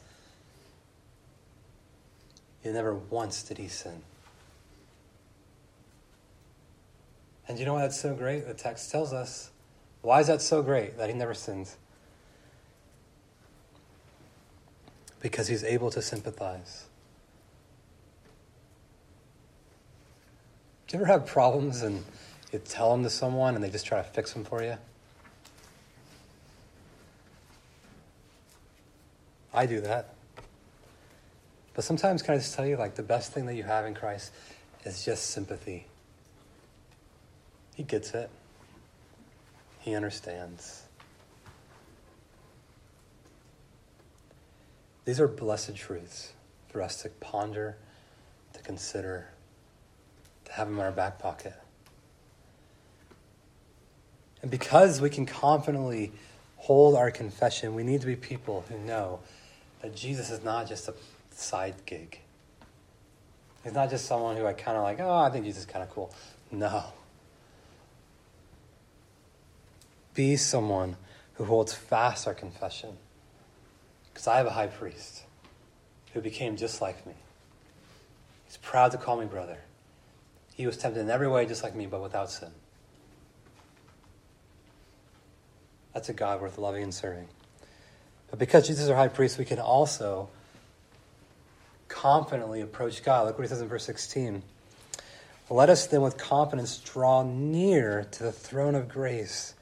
Yet 2.63 2.73
never 2.75 2.93
once 2.93 3.43
did 3.43 3.57
he 3.57 3.67
sin. 3.67 4.03
And 7.47 7.59
you 7.59 7.65
know 7.65 7.73
why 7.73 7.81
that's 7.81 7.99
so 7.99 8.15
great? 8.15 8.47
The 8.47 8.53
text 8.53 8.89
tells 8.89 9.11
us. 9.11 9.49
Why 10.03 10.19
is 10.19 10.27
that 10.27 10.41
so 10.41 10.61
great 10.61 10.97
that 10.97 11.09
he 11.09 11.15
never 11.15 11.33
sins? 11.33 11.77
Because 15.21 15.47
he's 15.47 15.63
able 15.63 15.89
to 15.91 16.01
sympathize. 16.01 16.85
Do 20.87 20.97
you 20.97 21.03
ever 21.03 21.11
have 21.11 21.25
problems 21.25 21.81
and 21.81 22.03
you 22.51 22.59
tell 22.59 22.91
them 22.91 23.03
to 23.03 23.09
someone 23.09 23.55
and 23.55 23.63
they 23.63 23.69
just 23.69 23.85
try 23.85 23.99
to 23.99 24.07
fix 24.07 24.33
them 24.33 24.43
for 24.43 24.61
you? 24.61 24.75
I 29.53 29.65
do 29.65 29.79
that. 29.81 30.13
But 31.75 31.85
sometimes, 31.85 32.21
can 32.21 32.33
I 32.33 32.37
just 32.37 32.53
tell 32.53 32.65
you, 32.65 32.75
like, 32.75 32.95
the 32.95 33.03
best 33.03 33.31
thing 33.31 33.45
that 33.45 33.55
you 33.55 33.63
have 33.63 33.85
in 33.85 33.93
Christ 33.93 34.33
is 34.83 35.05
just 35.05 35.27
sympathy. 35.27 35.87
He 37.75 37.83
gets 37.83 38.13
it, 38.13 38.29
He 39.83 39.95
understands. 39.95 40.83
These 45.03 45.19
are 45.19 45.27
blessed 45.27 45.75
truths 45.75 46.31
for 46.69 46.81
us 46.81 47.01
to 47.01 47.09
ponder, 47.09 47.75
to 48.53 48.61
consider, 48.61 49.27
to 50.45 50.53
have 50.53 50.69
them 50.69 50.79
in 50.79 50.85
our 50.85 50.91
back 50.93 51.19
pocket. 51.19 51.53
And 54.41 54.49
because 54.49 55.01
we 55.01 55.09
can 55.09 55.25
confidently 55.25 56.13
hold 56.55 56.95
our 56.95 57.11
confession, 57.11 57.75
we 57.75 57.83
need 57.83 57.99
to 57.99 58.07
be 58.07 58.15
people 58.15 58.63
who 58.69 58.77
know 58.79 59.19
that 59.81 59.93
Jesus 59.93 60.29
is 60.29 60.45
not 60.45 60.69
just 60.69 60.87
a 60.87 60.93
side 61.31 61.75
gig. 61.85 62.21
He's 63.65 63.73
not 63.73 63.89
just 63.89 64.05
someone 64.05 64.37
who 64.37 64.45
I 64.45 64.53
kind 64.53 64.77
of 64.77 64.83
like, 64.83 65.01
oh, 65.01 65.13
I 65.13 65.29
think 65.29 65.43
Jesus 65.43 65.63
is 65.63 65.65
kind 65.65 65.83
of 65.83 65.89
cool. 65.89 66.13
No. 66.51 66.85
Be 70.13 70.36
someone 70.36 70.97
who 71.36 71.45
holds 71.45 71.73
fast 71.73 72.28
our 72.28 72.34
confession. 72.34 72.97
Because 74.13 74.28
I 74.28 74.38
have 74.38 74.45
a 74.45 74.52
high 74.52 74.67
priest 74.67 75.23
who 76.13 76.21
became 76.21 76.56
just 76.56 76.82
like 76.82 77.06
me. 77.06 77.13
He's 78.45 78.58
proud 78.58 78.91
to 78.91 78.97
call 78.97 79.17
me 79.17 79.26
brother. 79.26 79.58
He 80.56 80.67
was 80.67 80.78
tempted 80.78 80.99
in 80.99 81.10
every 81.10 81.28
way 81.28 81.45
just 81.47 81.63
like 81.63 81.76
me, 81.76 81.88
but 81.88 82.02
without 82.02 82.30
sin. 82.30 82.52
That's 85.93 86.10
a 86.10 86.13
God 86.13 86.41
worth 86.41 86.58
loving 86.58 86.84
and 86.84 86.93
serving. 86.93 87.28
But 88.30 88.39
because 88.39 88.67
Jesus 88.67 88.84
is 88.84 88.89
our 88.89 88.95
high 88.95 89.08
priest, 89.08 89.38
we 89.38 89.45
can 89.45 89.60
also 89.60 90.30
confidently 91.88 92.62
approach 92.62 93.04
God. 93.04 93.28
Look 93.28 93.38
what 93.38 93.43
he 93.43 93.47
says 93.47 93.62
in 93.62 93.67
verse 93.67 93.86
16. 93.86 94.41
Let 95.49 95.69
us 95.69 95.88
then 95.88 96.02
with 96.02 96.17
confidence 96.17 96.80
draw 96.80 97.23
near 97.23 98.08
to 98.12 98.23
the 98.23 98.32
throne 98.32 98.76
of 98.76 98.89
grace 98.89 99.54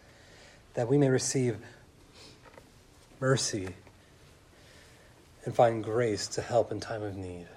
that 0.74 0.88
we 0.88 0.98
may 0.98 1.10
receive 1.10 1.58
mercy 3.20 3.70
and 5.46 5.56
find 5.56 5.84
grace 5.84 6.28
to 6.28 6.42
help 6.42 6.72
in 6.72 6.80
time 6.80 7.04
of 7.04 7.16
need. 7.16 7.48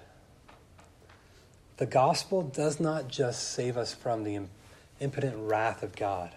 The 1.77 1.85
gospel 1.85 2.41
does 2.41 2.79
not 2.79 3.07
just 3.07 3.51
save 3.51 3.77
us 3.77 3.93
from 3.93 4.23
the 4.23 4.39
impotent 4.99 5.35
wrath 5.37 5.83
of 5.83 5.95
God, 5.95 6.31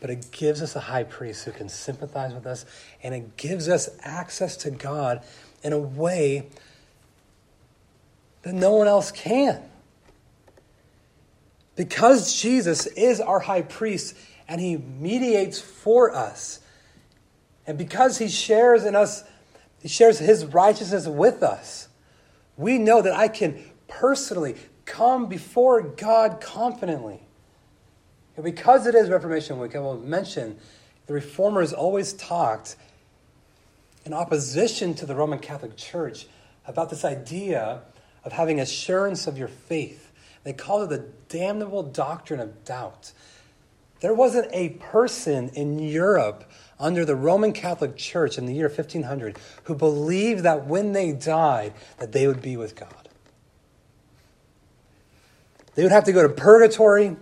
but 0.00 0.10
it 0.10 0.30
gives 0.30 0.62
us 0.62 0.74
a 0.76 0.80
high 0.80 1.04
priest 1.04 1.44
who 1.44 1.52
can 1.52 1.68
sympathize 1.68 2.32
with 2.32 2.46
us, 2.46 2.64
and 3.02 3.14
it 3.14 3.36
gives 3.36 3.68
us 3.68 3.88
access 4.02 4.56
to 4.58 4.70
God 4.70 5.22
in 5.62 5.72
a 5.72 5.78
way 5.78 6.48
that 8.42 8.54
no 8.54 8.74
one 8.74 8.86
else 8.86 9.10
can. 9.10 9.62
Because 11.74 12.40
Jesus 12.40 12.86
is 12.86 13.20
our 13.20 13.40
high 13.40 13.62
priest 13.62 14.16
and 14.48 14.60
he 14.60 14.76
mediates 14.76 15.60
for 15.60 16.14
us, 16.14 16.60
and 17.66 17.76
because 17.76 18.18
he 18.18 18.28
shares 18.28 18.84
in 18.84 18.94
us, 18.94 19.24
he 19.80 19.88
shares 19.88 20.18
his 20.18 20.46
righteousness 20.46 21.06
with 21.06 21.42
us, 21.42 21.88
we 22.56 22.78
know 22.78 23.02
that 23.02 23.12
I 23.12 23.28
can 23.28 23.62
personally 23.88 24.56
come 24.84 25.28
before 25.28 25.82
God 25.82 26.40
confidently. 26.40 27.20
And 28.36 28.44
because 28.44 28.86
it 28.86 28.94
is 28.94 29.10
Reformation 29.10 29.58
Week, 29.58 29.74
I 29.74 29.80
will 29.80 29.98
mention 29.98 30.58
the 31.06 31.14
Reformers 31.14 31.72
always 31.72 32.12
talked 32.12 32.76
in 34.04 34.12
opposition 34.12 34.94
to 34.94 35.06
the 35.06 35.14
Roman 35.14 35.38
Catholic 35.38 35.76
Church 35.76 36.26
about 36.66 36.90
this 36.90 37.04
idea 37.04 37.82
of 38.24 38.32
having 38.32 38.60
assurance 38.60 39.26
of 39.26 39.38
your 39.38 39.48
faith. 39.48 40.12
They 40.44 40.52
called 40.52 40.90
it 40.92 40.96
the 40.96 41.36
damnable 41.36 41.82
doctrine 41.82 42.40
of 42.40 42.64
doubt. 42.64 43.12
There 44.00 44.14
wasn't 44.14 44.48
a 44.52 44.70
person 44.70 45.50
in 45.50 45.78
Europe 45.78 46.44
under 46.78 47.04
the 47.04 47.16
Roman 47.16 47.52
Catholic 47.52 47.96
Church 47.96 48.36
in 48.36 48.46
the 48.46 48.54
year 48.54 48.68
1500 48.68 49.38
who 49.64 49.74
believed 49.74 50.42
that 50.42 50.66
when 50.66 50.92
they 50.92 51.12
died 51.12 51.72
that 51.98 52.12
they 52.12 52.26
would 52.26 52.42
be 52.42 52.56
with 52.56 52.76
God. 52.76 53.08
They 55.74 55.82
would 55.82 55.92
have 55.92 56.04
to 56.04 56.12
go 56.12 56.22
to 56.22 56.28
purgatory. 56.28 57.16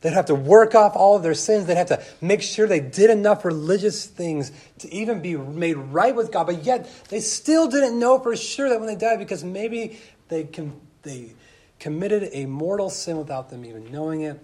They'd 0.00 0.14
have 0.14 0.26
to 0.26 0.34
work 0.34 0.74
off 0.74 0.96
all 0.96 1.16
of 1.16 1.22
their 1.22 1.34
sins. 1.34 1.66
They'd 1.66 1.76
have 1.76 1.88
to 1.88 2.02
make 2.20 2.42
sure 2.42 2.66
they 2.66 2.80
did 2.80 3.08
enough 3.08 3.44
religious 3.44 4.04
things 4.06 4.50
to 4.78 4.92
even 4.92 5.22
be 5.22 5.36
made 5.36 5.76
right 5.76 6.14
with 6.14 6.32
God. 6.32 6.46
But 6.46 6.64
yet, 6.64 6.90
they 7.08 7.20
still 7.20 7.68
didn't 7.68 7.98
know 7.98 8.18
for 8.18 8.34
sure 8.34 8.68
that 8.68 8.80
when 8.80 8.88
they 8.88 8.96
died 8.96 9.18
because 9.18 9.44
maybe 9.44 10.00
they, 10.28 10.44
com- 10.44 10.80
they 11.02 11.34
committed 11.78 12.30
a 12.32 12.46
mortal 12.46 12.90
sin 12.90 13.16
without 13.16 13.50
them 13.50 13.64
even 13.64 13.92
knowing 13.92 14.22
it. 14.22 14.40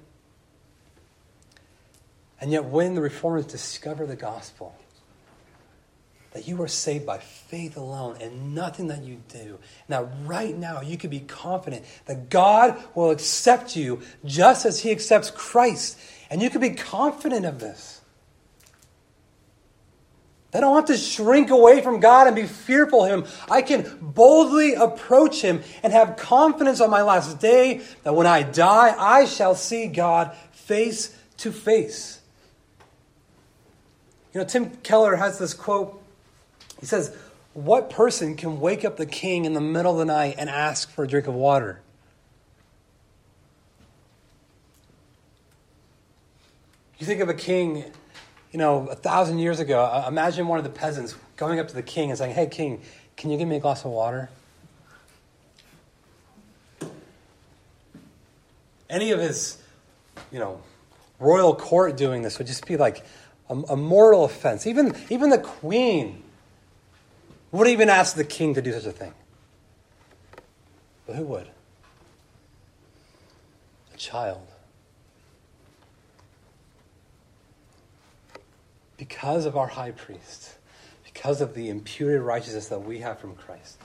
And 2.40 2.52
yet, 2.52 2.64
when 2.64 2.94
the 2.94 3.00
reformers 3.00 3.46
discover 3.46 4.06
the 4.06 4.16
gospel, 4.16 4.74
that 6.32 6.46
you 6.46 6.62
are 6.62 6.68
saved 6.68 7.06
by 7.06 7.18
faith 7.18 7.76
alone 7.76 8.16
and 8.20 8.54
nothing 8.54 8.88
that 8.88 9.02
you 9.02 9.20
do. 9.28 9.58
Now, 9.88 10.04
right 10.24 10.56
now, 10.56 10.82
you 10.82 10.96
can 10.96 11.10
be 11.10 11.20
confident 11.20 11.84
that 12.04 12.28
God 12.28 12.80
will 12.94 13.10
accept 13.10 13.74
you 13.74 14.02
just 14.24 14.66
as 14.66 14.80
He 14.80 14.90
accepts 14.90 15.30
Christ. 15.30 15.98
And 16.30 16.42
you 16.42 16.50
can 16.50 16.60
be 16.60 16.70
confident 16.70 17.46
of 17.46 17.58
this. 17.58 18.02
I 20.52 20.60
don't 20.60 20.76
have 20.76 20.86
to 20.86 20.96
shrink 20.96 21.50
away 21.50 21.82
from 21.82 22.00
God 22.00 22.26
and 22.26 22.36
be 22.36 22.46
fearful 22.46 23.04
of 23.04 23.10
Him. 23.10 23.32
I 23.50 23.62
can 23.62 23.98
boldly 24.00 24.74
approach 24.74 25.42
Him 25.42 25.62
and 25.82 25.92
have 25.92 26.16
confidence 26.16 26.80
on 26.80 26.90
my 26.90 27.02
last 27.02 27.40
day 27.40 27.82
that 28.02 28.14
when 28.14 28.26
I 28.26 28.42
die, 28.42 28.94
I 28.96 29.24
shall 29.24 29.54
see 29.54 29.88
God 29.88 30.34
face 30.52 31.14
to 31.38 31.52
face. 31.52 32.17
You 34.38 34.44
know, 34.44 34.48
Tim 34.50 34.70
Keller 34.84 35.16
has 35.16 35.36
this 35.40 35.52
quote. 35.52 36.00
He 36.78 36.86
says, 36.86 37.12
What 37.54 37.90
person 37.90 38.36
can 38.36 38.60
wake 38.60 38.84
up 38.84 38.96
the 38.96 39.04
king 39.04 39.46
in 39.46 39.52
the 39.52 39.60
middle 39.60 39.90
of 39.90 39.98
the 39.98 40.04
night 40.04 40.36
and 40.38 40.48
ask 40.48 40.88
for 40.92 41.02
a 41.02 41.08
drink 41.08 41.26
of 41.26 41.34
water? 41.34 41.80
You 47.00 47.06
think 47.06 47.20
of 47.20 47.28
a 47.28 47.34
king 47.34 47.86
you 48.52 48.60
know, 48.60 48.86
a 48.86 48.94
thousand 48.94 49.40
years 49.40 49.58
ago, 49.58 49.82
uh, 49.82 50.04
imagine 50.06 50.46
one 50.46 50.58
of 50.58 50.64
the 50.64 50.70
peasants 50.70 51.16
going 51.36 51.58
up 51.58 51.66
to 51.66 51.74
the 51.74 51.82
king 51.82 52.10
and 52.10 52.16
saying, 52.16 52.32
Hey, 52.32 52.46
king, 52.46 52.80
can 53.16 53.30
you 53.30 53.38
give 53.38 53.48
me 53.48 53.56
a 53.56 53.60
glass 53.60 53.84
of 53.84 53.90
water? 53.90 54.30
Any 58.88 59.10
of 59.10 59.18
his, 59.18 59.60
you 60.30 60.38
know, 60.38 60.60
royal 61.18 61.56
court 61.56 61.96
doing 61.96 62.22
this 62.22 62.38
would 62.38 62.46
just 62.46 62.68
be 62.68 62.76
like 62.76 63.04
a, 63.48 63.54
a 63.54 63.76
mortal 63.76 64.24
offense. 64.24 64.66
Even, 64.66 64.94
even 65.10 65.30
the 65.30 65.38
queen 65.38 66.22
wouldn't 67.50 67.72
even 67.72 67.88
ask 67.88 68.14
the 68.14 68.24
king 68.24 68.54
to 68.54 68.62
do 68.62 68.72
such 68.72 68.84
a 68.84 68.92
thing. 68.92 69.14
But 71.06 71.16
who 71.16 71.24
would? 71.24 71.48
A 73.94 73.96
child. 73.96 74.46
because 78.98 79.46
of 79.46 79.56
our 79.56 79.68
high 79.68 79.92
priest, 79.92 80.56
because 81.04 81.40
of 81.40 81.54
the 81.54 81.70
imputed 81.70 82.20
righteousness 82.20 82.68
that 82.68 82.80
we 82.80 82.98
have 82.98 83.18
from 83.18 83.34
Christ, 83.34 83.78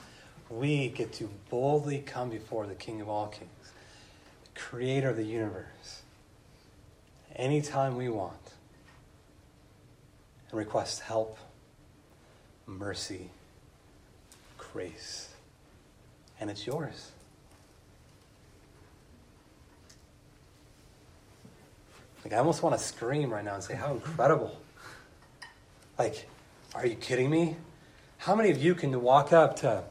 we 0.50 0.88
get 0.88 1.14
to 1.14 1.30
boldly 1.48 2.00
come 2.00 2.28
before 2.28 2.66
the 2.66 2.74
King 2.74 3.00
of 3.00 3.08
all 3.08 3.28
kings, 3.28 3.72
the 4.42 4.60
creator 4.60 5.10
of 5.10 5.16
the 5.16 5.24
universe, 5.24 6.02
anytime 7.34 7.96
we 7.96 8.08
want, 8.08 8.53
and 10.54 10.58
request 10.58 11.00
help, 11.00 11.36
mercy, 12.66 13.28
grace. 14.56 15.28
And 16.40 16.48
it's 16.48 16.66
yours. 16.66 17.10
Like, 22.22 22.32
I 22.32 22.36
almost 22.38 22.62
want 22.62 22.78
to 22.78 22.82
scream 22.82 23.32
right 23.32 23.44
now 23.44 23.54
and 23.54 23.62
say, 23.62 23.74
How 23.74 23.92
incredible 23.92 24.56
like, 25.98 26.28
are 26.74 26.86
you 26.86 26.96
kidding 26.96 27.30
me? 27.30 27.56
How 28.18 28.34
many 28.34 28.50
of 28.50 28.62
you 28.62 28.74
can 28.74 29.00
walk 29.02 29.32
up 29.32 29.56
to 29.56 29.84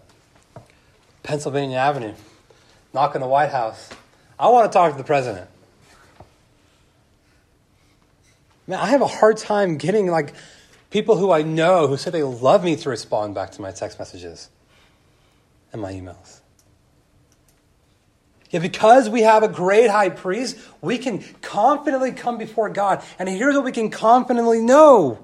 Pennsylvania 1.23 1.77
Avenue, 1.77 2.13
knock 2.93 3.15
on 3.15 3.21
the 3.21 3.27
White 3.27 3.51
House? 3.51 3.89
I 4.37 4.49
want 4.49 4.69
to 4.69 4.75
talk 4.75 4.91
to 4.91 4.97
the 4.97 5.03
president. 5.03 5.49
Man, 8.67 8.79
I 8.79 8.87
have 8.87 9.01
a 9.01 9.07
hard 9.07 9.37
time 9.37 9.77
getting 9.77 10.07
like 10.07 10.33
people 10.89 11.17
who 11.17 11.31
I 11.31 11.41
know 11.41 11.87
who 11.87 11.97
say 11.97 12.11
they 12.11 12.23
love 12.23 12.63
me 12.63 12.75
to 12.77 12.89
respond 12.89 13.35
back 13.35 13.51
to 13.51 13.61
my 13.61 13.71
text 13.71 13.99
messages 13.99 14.49
and 15.71 15.81
my 15.81 15.91
emails. 15.91 16.39
Yet 18.51 18.61
because 18.61 19.09
we 19.09 19.23
have 19.23 19.41
a 19.41 19.47
great 19.47 19.89
high 19.89 20.09
priest, 20.09 20.57
we 20.79 20.99
can 20.99 21.23
confidently 21.41 22.11
come 22.11 22.37
before 22.37 22.69
God. 22.69 23.03
And 23.17 23.27
here's 23.27 23.55
what 23.55 23.65
we 23.65 23.71
can 23.71 23.89
confidently 23.89 24.61
know 24.61 25.19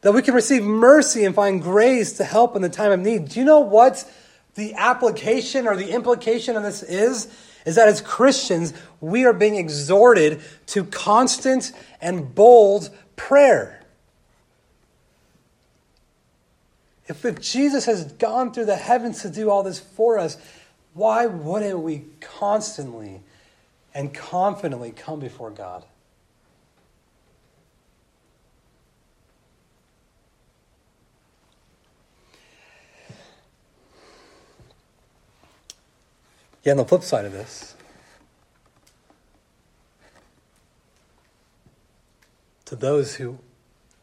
that 0.00 0.12
we 0.12 0.22
can 0.22 0.34
receive 0.34 0.62
mercy 0.62 1.24
and 1.24 1.34
find 1.34 1.62
grace 1.62 2.14
to 2.14 2.24
help 2.24 2.56
in 2.56 2.62
the 2.62 2.68
time 2.68 2.92
of 2.92 3.00
need. 3.00 3.28
Do 3.28 3.40
you 3.40 3.44
know 3.44 3.60
what 3.60 4.10
the 4.54 4.72
application 4.74 5.66
or 5.66 5.76
the 5.76 5.90
implication 5.90 6.56
of 6.56 6.62
this 6.62 6.82
is? 6.82 7.28
Is 7.66 7.74
that 7.74 7.88
as 7.88 8.00
Christians, 8.00 8.72
we 9.02 9.26
are 9.26 9.34
being 9.34 9.56
exhorted 9.56 10.40
to 10.68 10.84
constant 10.84 11.72
and 12.00 12.34
bold 12.34 12.88
prayer. 13.16 13.82
If, 17.08 17.24
if 17.24 17.40
Jesus 17.40 17.84
has 17.84 18.04
gone 18.12 18.52
through 18.52 18.66
the 18.66 18.76
heavens 18.76 19.22
to 19.22 19.30
do 19.30 19.50
all 19.50 19.62
this 19.62 19.78
for 19.78 20.18
us, 20.18 20.38
why 20.94 21.26
wouldn't 21.26 21.80
we 21.80 22.04
constantly 22.20 23.20
and 23.92 24.14
confidently 24.14 24.92
come 24.92 25.20
before 25.20 25.50
God? 25.50 25.84
Yet 36.66 36.72
on 36.72 36.78
the 36.78 36.84
flip 36.84 37.04
side 37.04 37.24
of 37.24 37.30
this, 37.30 37.76
to 42.64 42.74
those 42.74 43.14
who 43.14 43.38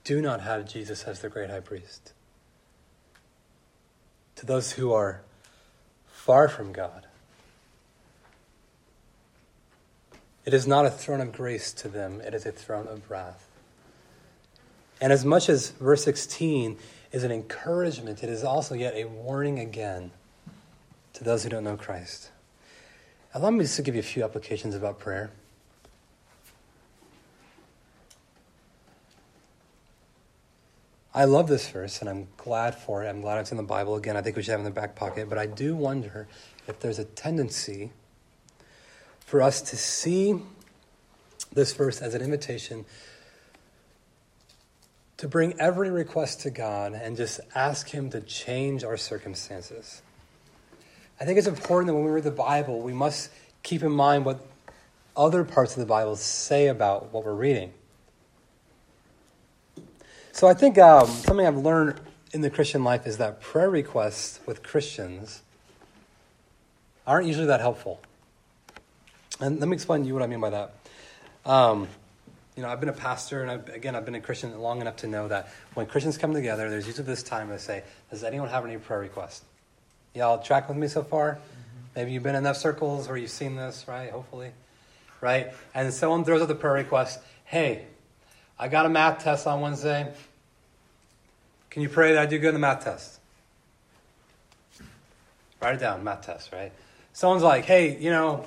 do 0.06 0.22
not 0.22 0.40
have 0.40 0.66
Jesus 0.66 1.04
as 1.04 1.20
their 1.20 1.30
great 1.30 1.50
high 1.50 1.60
priest, 1.60 2.14
to 4.38 4.46
those 4.46 4.72
who 4.72 4.94
are 4.94 5.24
far 6.08 6.48
from 6.48 6.72
God, 6.72 7.06
it 10.46 10.54
is 10.54 10.66
not 10.66 10.86
a 10.86 10.90
throne 10.90 11.20
of 11.20 11.34
grace 11.34 11.74
to 11.74 11.90
them, 11.90 12.22
it 12.22 12.34
is 12.34 12.46
a 12.46 12.54
throne 12.54 12.88
of 12.88 13.12
wrath. 13.12 13.46
And 15.02 15.12
as 15.12 15.26
much 15.26 15.50
as 15.50 15.72
verse 15.72 16.06
16 16.06 16.78
is 17.12 17.26
an 17.26 17.32
encouragement, 17.34 18.24
it 18.24 18.30
is 18.30 18.42
also 18.42 18.74
yet 18.74 18.94
a 18.96 19.04
warning 19.04 19.60
again 19.60 20.12
to 21.12 21.26
those 21.26 21.44
who 21.44 21.50
don't 21.50 21.66
know 21.66 21.76
Christ. 21.76 22.30
Allow 23.36 23.50
me 23.50 23.64
just 23.64 23.78
to 23.78 23.82
give 23.82 23.96
you 23.96 24.00
a 24.00 24.04
few 24.04 24.24
applications 24.24 24.76
about 24.76 25.00
prayer. 25.00 25.32
I 31.16 31.26
love 31.26 31.48
this 31.48 31.68
verse 31.68 32.00
and 32.02 32.10
I'm 32.10 32.28
glad 32.38 32.76
for 32.76 33.04
it. 33.04 33.10
I'm 33.10 33.22
glad 33.22 33.40
it's 33.40 33.52
in 33.52 33.58
the 33.58 33.64
Bible. 33.64 33.96
Again, 33.96 34.18
I 34.18 34.22
think 34.22 34.36
we 34.36 34.44
should 34.44 34.52
have 34.52 34.60
it 34.60 34.64
in 34.64 34.66
the 34.66 34.72
back 34.72 34.96
pocket. 34.96 35.30
But 35.30 35.38
I 35.38 35.46
do 35.46 35.76
wonder 35.76 36.28
if 36.68 36.80
there's 36.80 37.00
a 37.00 37.06
tendency 37.06 37.92
for 39.20 39.42
us 39.42 39.62
to 39.62 39.78
see 39.78 40.40
this 41.54 41.74
verse 41.74 42.02
as 42.02 42.14
an 42.14 42.22
invitation 42.22 42.86
to 45.18 45.28
bring 45.28 45.60
every 45.60 45.90
request 45.90 46.42
to 46.42 46.50
God 46.50 46.94
and 46.94 47.16
just 47.16 47.40
ask 47.56 47.90
Him 47.90 48.10
to 48.10 48.22
change 48.22 48.84
our 48.84 48.98
circumstances. 48.98 50.02
I 51.20 51.26
think 51.26 51.38
it's 51.38 51.48
important 51.48 51.88
that 51.88 51.94
when 51.94 52.04
we 52.04 52.12
read 52.12 52.24
the 52.24 52.32
Bible, 52.32 52.82
we 52.82 52.94
must 52.94 53.30
keep 53.62 53.84
in 53.84 53.92
mind 53.92 54.26
what 54.26 54.40
other 55.16 55.44
parts 55.44 55.74
of 55.74 55.80
the 55.80 55.86
Bible 55.86 56.16
say 56.16 56.68
about 56.68 57.14
what 57.14 57.24
we're 57.24 57.34
reading. 57.34 57.72
So 60.32 60.48
I 60.48 60.54
think 60.54 60.78
um, 60.80 61.08
something 61.08 61.46
I've 61.46 61.58
learned 61.58 62.00
in 62.34 62.42
the 62.42 62.50
Christian 62.50 62.84
life 62.84 63.06
is 63.06 63.18
that 63.18 63.40
prayer 63.40 63.70
requests 63.70 64.40
with 64.48 64.64
Christians 64.64 65.44
aren't 67.06 67.28
usually 67.28 67.46
that 67.46 67.62
helpful. 67.62 68.02
And 69.40 69.60
let 69.60 69.70
me 69.70 69.76
explain 69.76 70.02
to 70.02 70.08
you 70.08 70.14
what 70.14 70.24
I 70.24 70.28
mean 70.28 70.40
by 70.40 70.50
that. 70.50 70.74
Um, 71.46 71.88
you 72.56 72.64
know, 72.64 72.70
I've 72.70 72.80
been 72.80 72.90
a 72.90 72.94
pastor, 72.94 73.42
and 73.42 73.52
I've, 73.52 73.70
again, 73.70 73.96
I've 73.96 74.06
been 74.06 74.16
a 74.16 74.22
Christian 74.22 74.58
long 74.60 74.82
enough 74.82 74.98
to 74.98 75.08
know 75.08 75.28
that 75.28 75.50
when 75.74 75.86
Christians 75.86 76.18
come 76.18 76.34
together, 76.34 76.70
there's 76.70 76.88
usually 76.88 77.06
this 77.06 77.24
time 77.24 77.50
to 77.50 77.60
say, 77.60 77.84
"Does 78.10 78.24
anyone 78.24 78.50
have 78.50 78.66
any 78.66 78.78
prayer 78.78 79.00
requests?" 79.00 79.44
Y'all 80.16 80.38
track 80.38 80.70
with 80.70 80.78
me 80.78 80.88
so 80.88 81.02
far? 81.02 81.40
Maybe 81.96 82.12
you've 82.12 82.22
been 82.22 82.36
in 82.36 82.44
enough 82.44 82.58
circles 82.58 83.08
where 83.08 83.18
you've 83.18 83.32
seen 83.32 83.56
this, 83.56 83.86
right? 83.88 84.12
Hopefully, 84.12 84.52
right? 85.22 85.52
And 85.74 85.92
someone 85.92 86.24
throws 86.24 86.40
out 86.40 86.48
the 86.48 86.54
prayer 86.54 86.74
request. 86.74 87.20
Hey, 87.46 87.86
I 88.60 88.68
got 88.68 88.86
a 88.86 88.90
math 88.90 89.24
test 89.24 89.48
on 89.48 89.62
Wednesday. 89.62 90.14
Can 91.72 91.82
you 91.82 91.90
pray 91.90 92.14
that 92.14 92.22
I 92.22 92.26
do 92.28 92.38
good 92.38 92.50
in 92.50 92.54
the 92.54 92.60
math 92.60 92.84
test? 92.84 93.20
Write 95.60 95.76
it 95.76 95.80
down, 95.80 96.04
math 96.04 96.28
test, 96.28 96.52
right? 96.52 96.72
Someone's 97.14 97.42
like, 97.42 97.66
hey, 97.66 97.98
you 97.98 98.12
know, 98.12 98.46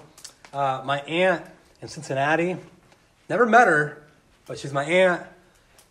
uh, 0.52 0.82
my 0.84 1.00
aunt 1.00 1.44
in 1.82 1.88
Cincinnati, 1.88 2.56
never 3.28 3.44
met 3.44 3.66
her, 3.66 4.04
but 4.46 4.56
she's 4.56 4.72
my 4.72 4.84
aunt. 4.84 5.26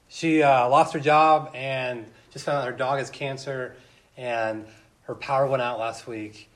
She 0.08 0.42
uh, 0.42 0.70
lost 0.70 0.94
her 0.94 1.02
job 1.02 1.52
and 1.54 2.06
just 2.32 2.46
found 2.46 2.60
out 2.60 2.66
her 2.66 2.78
dog 2.78 3.00
has 3.00 3.10
cancer, 3.10 3.76
and 4.16 4.66
her 5.06 5.16
power 5.16 5.48
went 5.48 5.62
out 5.62 5.80
last 5.80 6.08
week, 6.08 6.50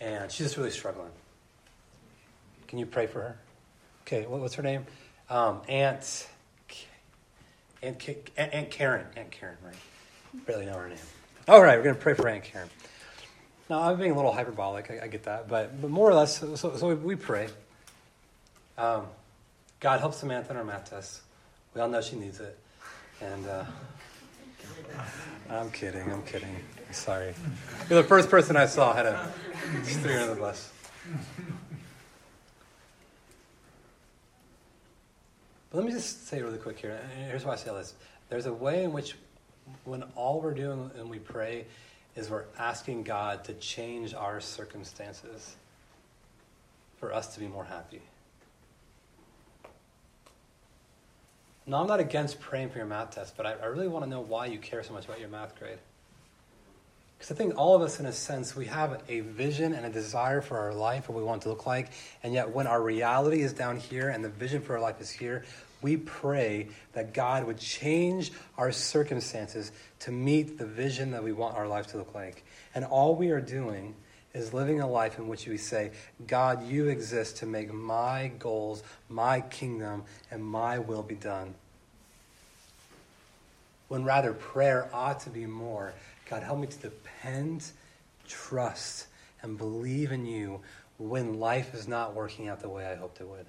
and 0.00 0.30
she's 0.30 0.46
just 0.46 0.56
really 0.56 0.70
struggling. 0.70 1.10
Can 2.68 2.78
you 2.78 2.86
pray 2.86 3.06
for 3.06 3.20
her? 3.20 3.36
Okay, 4.02 4.26
what's 4.26 4.54
her 4.54 4.62
name? 4.62 4.86
Um, 5.30 5.62
Aunt 5.68 6.28
Aunt, 7.84 8.08
Aunt 8.36 8.70
Karen. 8.70 9.06
Aunt 9.16 9.30
Karen, 9.30 9.56
right? 9.64 10.46
Barely 10.46 10.66
know 10.66 10.78
her 10.78 10.88
name. 10.88 10.98
All 11.46 11.62
right, 11.62 11.76
we're 11.76 11.84
going 11.84 11.94
to 11.94 12.00
pray 12.00 12.14
for 12.14 12.28
Aunt 12.28 12.42
Karen. 12.42 12.68
Now, 13.68 13.82
I'm 13.82 13.98
being 13.98 14.10
a 14.10 14.16
little 14.16 14.32
hyperbolic, 14.32 14.90
I, 14.90 15.04
I 15.04 15.06
get 15.08 15.24
that, 15.24 15.48
but, 15.48 15.80
but 15.80 15.90
more 15.90 16.08
or 16.08 16.14
less, 16.14 16.38
so, 16.38 16.56
so 16.56 16.88
we, 16.88 16.94
we, 16.94 17.16
pray. 17.16 17.48
Um, 18.76 19.06
God 19.80 20.00
help 20.00 20.14
Samantha 20.14 20.50
in 20.50 20.56
her 20.56 20.64
math 20.64 20.90
test. 20.90 21.20
We 21.74 21.80
all 21.80 21.88
know 21.88 22.00
she 22.00 22.16
needs 22.16 22.40
it. 22.40 22.58
And 23.20 23.46
uh, 23.46 23.64
I'm 25.50 25.70
kidding, 25.70 26.10
I'm 26.10 26.22
kidding. 26.22 26.56
Sorry. 26.94 27.34
You're 27.90 28.02
the 28.02 28.08
first 28.08 28.30
person 28.30 28.56
I 28.56 28.66
saw 28.66 28.94
had 28.94 29.06
a 29.06 29.28
steer 29.82 30.20
in 30.20 30.28
the 30.28 30.36
bus. 30.36 30.72
But 35.70 35.78
let 35.78 35.86
me 35.86 35.92
just 35.92 36.28
say 36.28 36.40
really 36.40 36.58
quick 36.58 36.78
here. 36.78 36.98
Here's 37.28 37.44
why 37.44 37.54
I 37.54 37.56
say 37.56 37.72
this. 37.72 37.94
There's 38.28 38.46
a 38.46 38.52
way 38.52 38.84
in 38.84 38.92
which, 38.92 39.16
when 39.84 40.04
all 40.14 40.40
we're 40.40 40.54
doing 40.54 40.90
and 40.96 41.10
we 41.10 41.18
pray, 41.18 41.66
is 42.14 42.30
we're 42.30 42.44
asking 42.58 43.02
God 43.02 43.42
to 43.44 43.54
change 43.54 44.14
our 44.14 44.40
circumstances 44.40 45.56
for 46.98 47.12
us 47.12 47.34
to 47.34 47.40
be 47.40 47.48
more 47.48 47.64
happy. 47.64 48.02
Now, 51.66 51.80
I'm 51.80 51.88
not 51.88 51.98
against 51.98 52.40
praying 52.40 52.70
for 52.70 52.78
your 52.78 52.86
math 52.86 53.10
test, 53.10 53.36
but 53.36 53.46
I, 53.46 53.54
I 53.54 53.66
really 53.66 53.88
want 53.88 54.04
to 54.04 54.10
know 54.10 54.20
why 54.20 54.46
you 54.46 54.58
care 54.58 54.82
so 54.84 54.92
much 54.92 55.06
about 55.06 55.18
your 55.18 55.28
math 55.28 55.58
grade. 55.58 55.78
Because 57.18 57.30
I 57.30 57.34
think 57.34 57.56
all 57.56 57.74
of 57.74 57.82
us, 57.82 58.00
in 58.00 58.06
a 58.06 58.12
sense, 58.12 58.54
we 58.54 58.66
have 58.66 59.02
a 59.08 59.20
vision 59.20 59.72
and 59.72 59.86
a 59.86 59.90
desire 59.90 60.40
for 60.40 60.58
our 60.58 60.74
life, 60.74 61.08
what 61.08 61.16
we 61.16 61.24
want 61.24 61.42
to 61.42 61.48
look 61.48 61.66
like. 61.66 61.90
And 62.22 62.34
yet, 62.34 62.50
when 62.50 62.66
our 62.66 62.82
reality 62.82 63.40
is 63.40 63.52
down 63.52 63.78
here 63.78 64.08
and 64.08 64.24
the 64.24 64.28
vision 64.28 64.60
for 64.60 64.74
our 64.74 64.80
life 64.80 65.00
is 65.00 65.10
here, 65.10 65.44
we 65.80 65.96
pray 65.98 66.68
that 66.94 67.12
God 67.12 67.44
would 67.44 67.58
change 67.58 68.32
our 68.56 68.72
circumstances 68.72 69.70
to 70.00 70.12
meet 70.12 70.58
the 70.58 70.66
vision 70.66 71.10
that 71.10 71.22
we 71.22 71.32
want 71.32 71.56
our 71.56 71.68
life 71.68 71.88
to 71.88 71.98
look 71.98 72.14
like. 72.14 72.44
And 72.74 72.84
all 72.84 73.14
we 73.14 73.30
are 73.30 73.40
doing 73.40 73.94
is 74.32 74.52
living 74.52 74.80
a 74.80 74.88
life 74.88 75.18
in 75.18 75.28
which 75.28 75.46
we 75.46 75.56
say, 75.56 75.92
God, 76.26 76.66
you 76.66 76.88
exist 76.88 77.36
to 77.38 77.46
make 77.46 77.72
my 77.72 78.32
goals, 78.38 78.82
my 79.08 79.42
kingdom, 79.42 80.04
and 80.30 80.44
my 80.44 80.78
will 80.78 81.02
be 81.02 81.14
done. 81.14 81.54
When 83.88 84.04
rather 84.04 84.32
prayer 84.32 84.88
ought 84.92 85.20
to 85.20 85.30
be 85.30 85.46
more 85.46 85.94
God, 86.28 86.42
help 86.42 86.58
me 86.58 86.66
to 86.66 86.78
depend, 86.78 87.64
trust, 88.26 89.06
and 89.42 89.58
believe 89.58 90.12
in 90.12 90.24
you 90.26 90.60
when 90.98 91.38
life 91.38 91.74
is 91.74 91.86
not 91.86 92.14
working 92.14 92.48
out 92.48 92.60
the 92.60 92.68
way 92.68 92.86
I 92.86 92.94
hoped 92.94 93.20
it 93.20 93.28
would. 93.28 93.46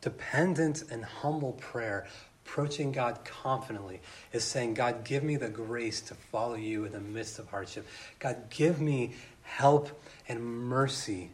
Dependent 0.00 0.84
and 0.90 1.04
humble 1.04 1.52
prayer, 1.52 2.06
approaching 2.44 2.92
God 2.92 3.24
confidently, 3.24 4.00
is 4.32 4.44
saying, 4.44 4.74
God, 4.74 5.04
give 5.04 5.24
me 5.24 5.36
the 5.36 5.48
grace 5.48 6.00
to 6.02 6.14
follow 6.14 6.54
you 6.54 6.84
in 6.84 6.92
the 6.92 7.00
midst 7.00 7.38
of 7.38 7.48
hardship. 7.48 7.86
God, 8.18 8.50
give 8.50 8.80
me 8.80 9.14
help 9.42 10.00
and 10.28 10.44
mercy 10.44 11.30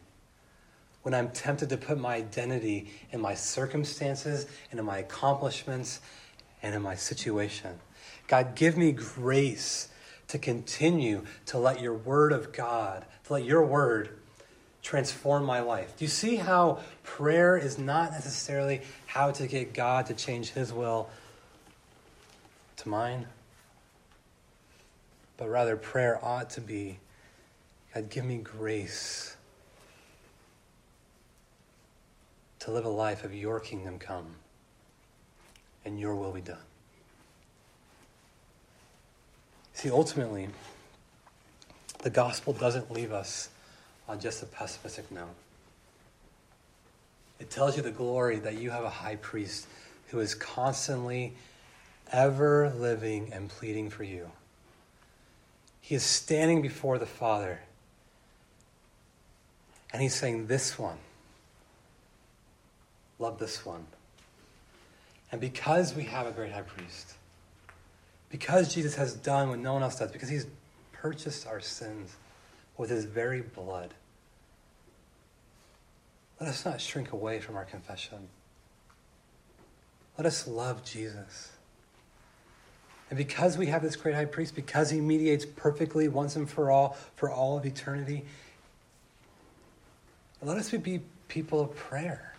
when 1.03 1.13
I'm 1.13 1.29
tempted 1.29 1.69
to 1.69 1.77
put 1.77 1.99
my 1.99 2.15
identity 2.15 2.89
in 3.11 3.19
my 3.21 3.35
circumstances 3.35 4.47
and 4.71 4.79
in 4.79 4.85
my 4.85 4.99
accomplishments 4.99 5.99
and 6.63 6.73
in 6.73 6.81
my 6.81 6.95
situation. 6.95 7.79
God, 8.27 8.55
give 8.55 8.77
me 8.77 8.93
grace 8.93 9.89
to 10.29 10.39
continue 10.39 11.25
to 11.47 11.59
let 11.59 11.81
your 11.81 11.93
word 11.93 12.31
of 12.31 12.53
God, 12.53 13.05
to 13.25 13.33
let 13.33 13.43
your 13.43 13.65
word 13.65 14.09
transform 14.81 15.45
my 15.45 15.59
life. 15.59 15.95
Do 15.97 16.05
you 16.05 16.09
see 16.09 16.37
how 16.37 16.79
prayer 17.03 17.57
is 17.57 17.77
not 17.77 18.11
necessarily 18.11 18.81
how 19.05 19.31
to 19.31 19.45
get 19.45 19.73
God 19.73 20.07
to 20.07 20.13
change 20.13 20.49
his 20.51 20.73
will 20.73 21.09
to 22.77 22.89
mine? 22.89 23.27
But 25.37 25.49
rather, 25.49 25.75
prayer 25.75 26.23
ought 26.23 26.49
to 26.51 26.61
be 26.61 26.99
God, 27.93 28.09
give 28.09 28.25
me 28.25 28.37
grace 28.37 29.35
to 32.59 32.71
live 32.71 32.85
a 32.85 32.89
life 32.89 33.23
of 33.23 33.35
your 33.35 33.59
kingdom 33.59 33.99
come 33.99 34.35
and 35.85 35.99
your 35.99 36.15
will 36.15 36.31
be 36.31 36.41
done. 36.41 36.57
See, 39.73 39.89
ultimately, 39.91 40.49
the 42.03 42.09
gospel 42.09 42.53
doesn't 42.53 42.91
leave 42.91 43.11
us 43.11 43.49
on 44.07 44.19
just 44.19 44.43
a 44.43 44.45
pessimistic 44.45 45.11
note. 45.11 45.35
It 47.39 47.49
tells 47.49 47.75
you 47.75 47.83
the 47.83 47.91
glory 47.91 48.39
that 48.39 48.57
you 48.57 48.71
have 48.71 48.83
a 48.83 48.89
high 48.89 49.15
priest 49.17 49.67
who 50.07 50.19
is 50.19 50.35
constantly 50.35 51.33
ever 52.11 52.69
living 52.69 53.33
and 53.33 53.49
pleading 53.49 53.89
for 53.89 54.03
you. 54.03 54.29
He 55.81 55.95
is 55.95 56.03
standing 56.03 56.61
before 56.61 56.99
the 56.99 57.05
Father 57.05 57.59
and 59.91 60.01
he's 60.01 60.15
saying, 60.15 60.47
This 60.47 60.77
one, 60.79 60.97
love 63.19 63.37
this 63.39 63.65
one. 63.65 63.85
And 65.33 65.41
because 65.41 65.95
we 65.95 66.03
have 66.03 66.27
a 66.27 66.31
great 66.31 66.51
high 66.51 66.61
priest, 66.61 67.15
because 68.29 68.71
Jesus 68.71 68.93
has 68.93 69.15
done 69.15 69.49
what 69.49 69.57
no 69.57 69.73
one 69.73 69.81
else 69.81 69.97
does, 69.97 70.11
because 70.11 70.29
he's 70.29 70.45
purchased 70.91 71.47
our 71.47 71.59
sins 71.59 72.15
with 72.77 72.91
his 72.91 73.05
very 73.05 73.41
blood. 73.41 73.95
Let 76.39 76.49
us 76.49 76.63
not 76.63 76.79
shrink 76.79 77.13
away 77.13 77.39
from 77.39 77.55
our 77.55 77.65
confession. 77.65 78.27
Let 80.19 80.27
us 80.27 80.47
love 80.47 80.85
Jesus. 80.85 81.53
And 83.09 83.17
because 83.17 83.57
we 83.57 83.65
have 83.65 83.81
this 83.81 83.95
great 83.95 84.13
high 84.13 84.25
priest, 84.25 84.53
because 84.53 84.91
he 84.91 85.01
mediates 85.01 85.47
perfectly 85.47 86.07
once 86.07 86.35
and 86.35 86.47
for 86.47 86.69
all, 86.69 86.95
for 87.15 87.31
all 87.31 87.57
of 87.57 87.65
eternity, 87.65 88.23
let 90.43 90.57
us 90.57 90.69
be 90.69 91.01
people 91.27 91.59
of 91.59 91.75
prayer. 91.75 92.32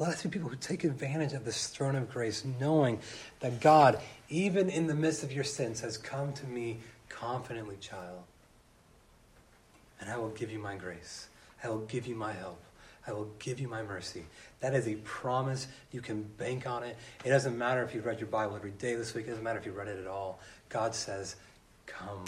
Let 0.00 0.08
us 0.08 0.22
be 0.22 0.30
people 0.30 0.48
who 0.48 0.56
take 0.56 0.82
advantage 0.82 1.34
of 1.34 1.44
this 1.44 1.66
throne 1.66 1.94
of 1.94 2.10
grace, 2.10 2.42
knowing 2.58 3.00
that 3.40 3.60
God, 3.60 4.00
even 4.30 4.70
in 4.70 4.86
the 4.86 4.94
midst 4.94 5.22
of 5.22 5.30
your 5.30 5.44
sins, 5.44 5.82
has 5.82 5.98
come 5.98 6.32
to 6.32 6.46
me 6.46 6.78
confidently, 7.10 7.76
child. 7.76 8.22
And 10.00 10.08
I 10.08 10.16
will 10.16 10.30
give 10.30 10.50
you 10.50 10.58
my 10.58 10.74
grace. 10.76 11.28
I 11.62 11.68
will 11.68 11.80
give 11.80 12.06
you 12.06 12.14
my 12.14 12.32
help. 12.32 12.62
I 13.06 13.12
will 13.12 13.28
give 13.38 13.60
you 13.60 13.68
my 13.68 13.82
mercy. 13.82 14.24
That 14.60 14.72
is 14.72 14.88
a 14.88 14.94
promise. 14.96 15.68
You 15.92 16.00
can 16.00 16.22
bank 16.22 16.66
on 16.66 16.82
it. 16.82 16.96
It 17.22 17.28
doesn't 17.28 17.58
matter 17.58 17.82
if 17.82 17.94
you've 17.94 18.06
read 18.06 18.20
your 18.20 18.28
Bible 18.28 18.56
every 18.56 18.70
day 18.70 18.94
this 18.94 19.12
week. 19.12 19.26
It 19.26 19.30
doesn't 19.30 19.44
matter 19.44 19.58
if 19.58 19.66
you 19.66 19.72
read 19.72 19.88
it 19.88 20.00
at 20.00 20.06
all. 20.06 20.40
God 20.70 20.94
says, 20.94 21.36
Come. 21.84 22.24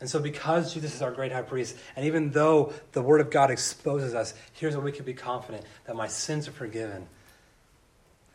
And 0.00 0.08
so, 0.08 0.18
because 0.18 0.72
Jesus 0.72 0.94
is 0.94 1.02
our 1.02 1.10
great 1.10 1.30
high 1.30 1.42
priest, 1.42 1.76
and 1.94 2.06
even 2.06 2.30
though 2.30 2.72
the 2.92 3.02
Word 3.02 3.20
of 3.20 3.30
God 3.30 3.50
exposes 3.50 4.14
us, 4.14 4.32
here's 4.54 4.74
what 4.74 4.84
we 4.84 4.92
can 4.92 5.04
be 5.04 5.12
confident 5.12 5.64
that 5.84 5.94
my 5.94 6.08
sins 6.08 6.48
are 6.48 6.52
forgiven, 6.52 7.06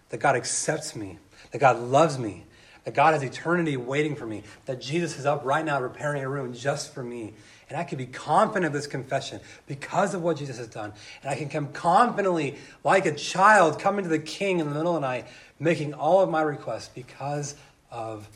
that 0.10 0.20
God 0.20 0.36
accepts 0.36 0.96
me, 0.96 1.18
that 1.52 1.58
God 1.58 1.80
loves 1.80 2.20
me, 2.20 2.44
that 2.84 2.94
God 2.94 3.14
has 3.16 3.24
eternity 3.24 3.78
waiting 3.78 4.16
for 4.16 4.28
me, 4.28 4.44
that 4.66 4.80
Jesus 4.80 5.18
is 5.18 5.26
up 5.26 5.44
right 5.44 5.66
now 5.66 5.80
preparing 5.80 6.24
a 6.24 6.30
room 6.30 6.54
just 6.54 6.94
for 6.94 7.04
me. 7.04 7.34
And 7.68 7.80
I 7.80 7.84
can 7.84 7.98
be 7.98 8.06
confident 8.06 8.66
of 8.66 8.74
this 8.74 8.86
confession 8.86 9.40
because 9.66 10.14
of 10.14 10.22
what 10.22 10.38
Jesus 10.38 10.60
has 10.60 10.68
done. 10.68 10.94
And 11.24 11.32
I 11.32 11.36
can 11.36 11.50
come 11.50 11.70
confidently, 11.70 12.58
like 12.84 13.08
a 13.08 13.16
child, 13.16 13.80
coming 13.80 14.04
to 14.04 14.10
the 14.10 14.20
king 14.20 14.60
in 14.60 14.70
the 14.70 14.76
middle 14.76 14.96
of 14.96 15.02
the 15.02 15.08
night, 15.08 15.26
making 15.60 15.96
all 15.96 16.22
of 16.22 16.30
my 16.30 16.44
requests 16.44 16.90
because 16.90 17.56
of 17.90 18.30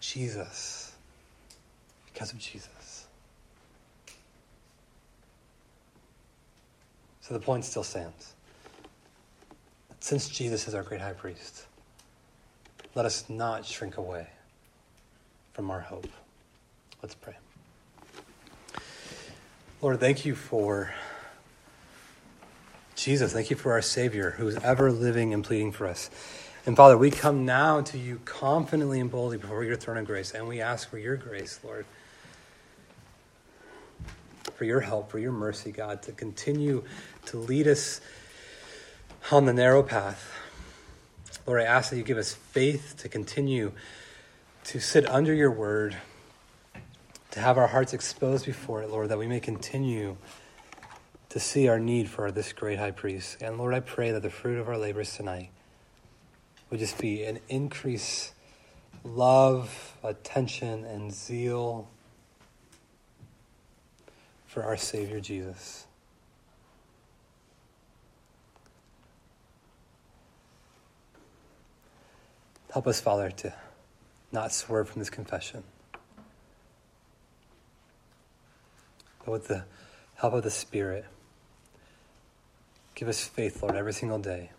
Jesus 0.00 0.83
because 2.14 2.32
of 2.32 2.38
Jesus. 2.38 3.06
So 7.20 7.34
the 7.34 7.40
point 7.40 7.64
still 7.64 7.82
stands. 7.82 8.34
Since 9.98 10.28
Jesus 10.28 10.68
is 10.68 10.74
our 10.74 10.82
great 10.82 11.00
high 11.00 11.12
priest, 11.12 11.66
let 12.94 13.04
us 13.04 13.28
not 13.28 13.66
shrink 13.66 13.96
away 13.96 14.28
from 15.52 15.70
our 15.70 15.80
hope. 15.80 16.06
Let's 17.02 17.14
pray. 17.14 17.34
Lord, 19.82 19.98
thank 19.98 20.24
you 20.24 20.34
for 20.34 20.94
Jesus. 22.94 23.32
Thank 23.32 23.50
you 23.50 23.56
for 23.56 23.72
our 23.72 23.82
Savior 23.82 24.32
who 24.32 24.46
is 24.46 24.56
ever 24.58 24.92
living 24.92 25.34
and 25.34 25.42
pleading 25.42 25.72
for 25.72 25.86
us. 25.88 26.10
And 26.64 26.76
Father, 26.76 26.96
we 26.96 27.10
come 27.10 27.44
now 27.44 27.80
to 27.80 27.98
you 27.98 28.20
confidently 28.24 29.00
and 29.00 29.10
boldly 29.10 29.36
before 29.36 29.64
your 29.64 29.76
throne 29.76 29.98
of 29.98 30.06
grace, 30.06 30.32
and 30.32 30.46
we 30.46 30.60
ask 30.60 30.88
for 30.88 30.98
your 30.98 31.16
grace, 31.16 31.60
Lord 31.64 31.84
for 34.56 34.64
your 34.64 34.80
help, 34.80 35.10
for 35.10 35.18
your 35.18 35.32
mercy, 35.32 35.72
God, 35.72 36.02
to 36.02 36.12
continue 36.12 36.84
to 37.26 37.36
lead 37.36 37.66
us 37.66 38.00
on 39.30 39.46
the 39.46 39.52
narrow 39.52 39.82
path. 39.82 40.32
Lord, 41.46 41.60
I 41.60 41.64
ask 41.64 41.90
that 41.90 41.96
you 41.96 42.02
give 42.02 42.18
us 42.18 42.32
faith 42.32 42.94
to 42.98 43.08
continue 43.08 43.72
to 44.64 44.80
sit 44.80 45.08
under 45.08 45.34
your 45.34 45.50
word, 45.50 45.96
to 47.32 47.40
have 47.40 47.58
our 47.58 47.66
hearts 47.66 47.92
exposed 47.92 48.46
before 48.46 48.82
it, 48.82 48.90
Lord, 48.90 49.10
that 49.10 49.18
we 49.18 49.26
may 49.26 49.40
continue 49.40 50.16
to 51.28 51.40
see 51.40 51.68
our 51.68 51.78
need 51.78 52.08
for 52.08 52.30
this 52.30 52.52
great 52.52 52.78
high 52.78 52.92
priest. 52.92 53.38
And 53.40 53.58
Lord, 53.58 53.74
I 53.74 53.80
pray 53.80 54.12
that 54.12 54.22
the 54.22 54.30
fruit 54.30 54.58
of 54.58 54.68
our 54.68 54.78
labors 54.78 55.16
tonight 55.16 55.50
would 56.70 56.80
just 56.80 56.98
be 56.98 57.24
an 57.24 57.40
increase 57.48 58.32
love, 59.04 59.96
attention, 60.02 60.84
and 60.84 61.12
zeal 61.12 61.88
for 64.54 64.62
our 64.62 64.76
Savior 64.76 65.18
Jesus. 65.18 65.84
Help 72.72 72.86
us, 72.86 73.00
Father, 73.00 73.32
to 73.32 73.52
not 74.30 74.52
swerve 74.52 74.88
from 74.88 75.00
this 75.00 75.10
confession. 75.10 75.64
But 79.24 79.32
with 79.32 79.48
the 79.48 79.64
help 80.14 80.34
of 80.34 80.44
the 80.44 80.50
Spirit, 80.52 81.04
give 82.94 83.08
us 83.08 83.24
faith, 83.24 83.60
Lord, 83.60 83.74
every 83.74 83.92
single 83.92 84.20
day 84.20 84.52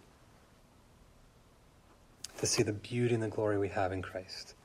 to 2.39 2.45
see 2.45 2.63
the 2.63 2.73
beauty 2.73 3.13
and 3.13 3.23
the 3.23 3.29
glory 3.29 3.57
we 3.57 3.69
have 3.69 3.93
in 3.93 4.01
Christ. 4.01 4.55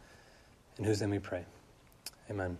In 0.76 0.85
whose 0.85 1.01
name 1.01 1.11
we 1.11 1.20
pray. 1.20 1.45
Amen. 2.28 2.59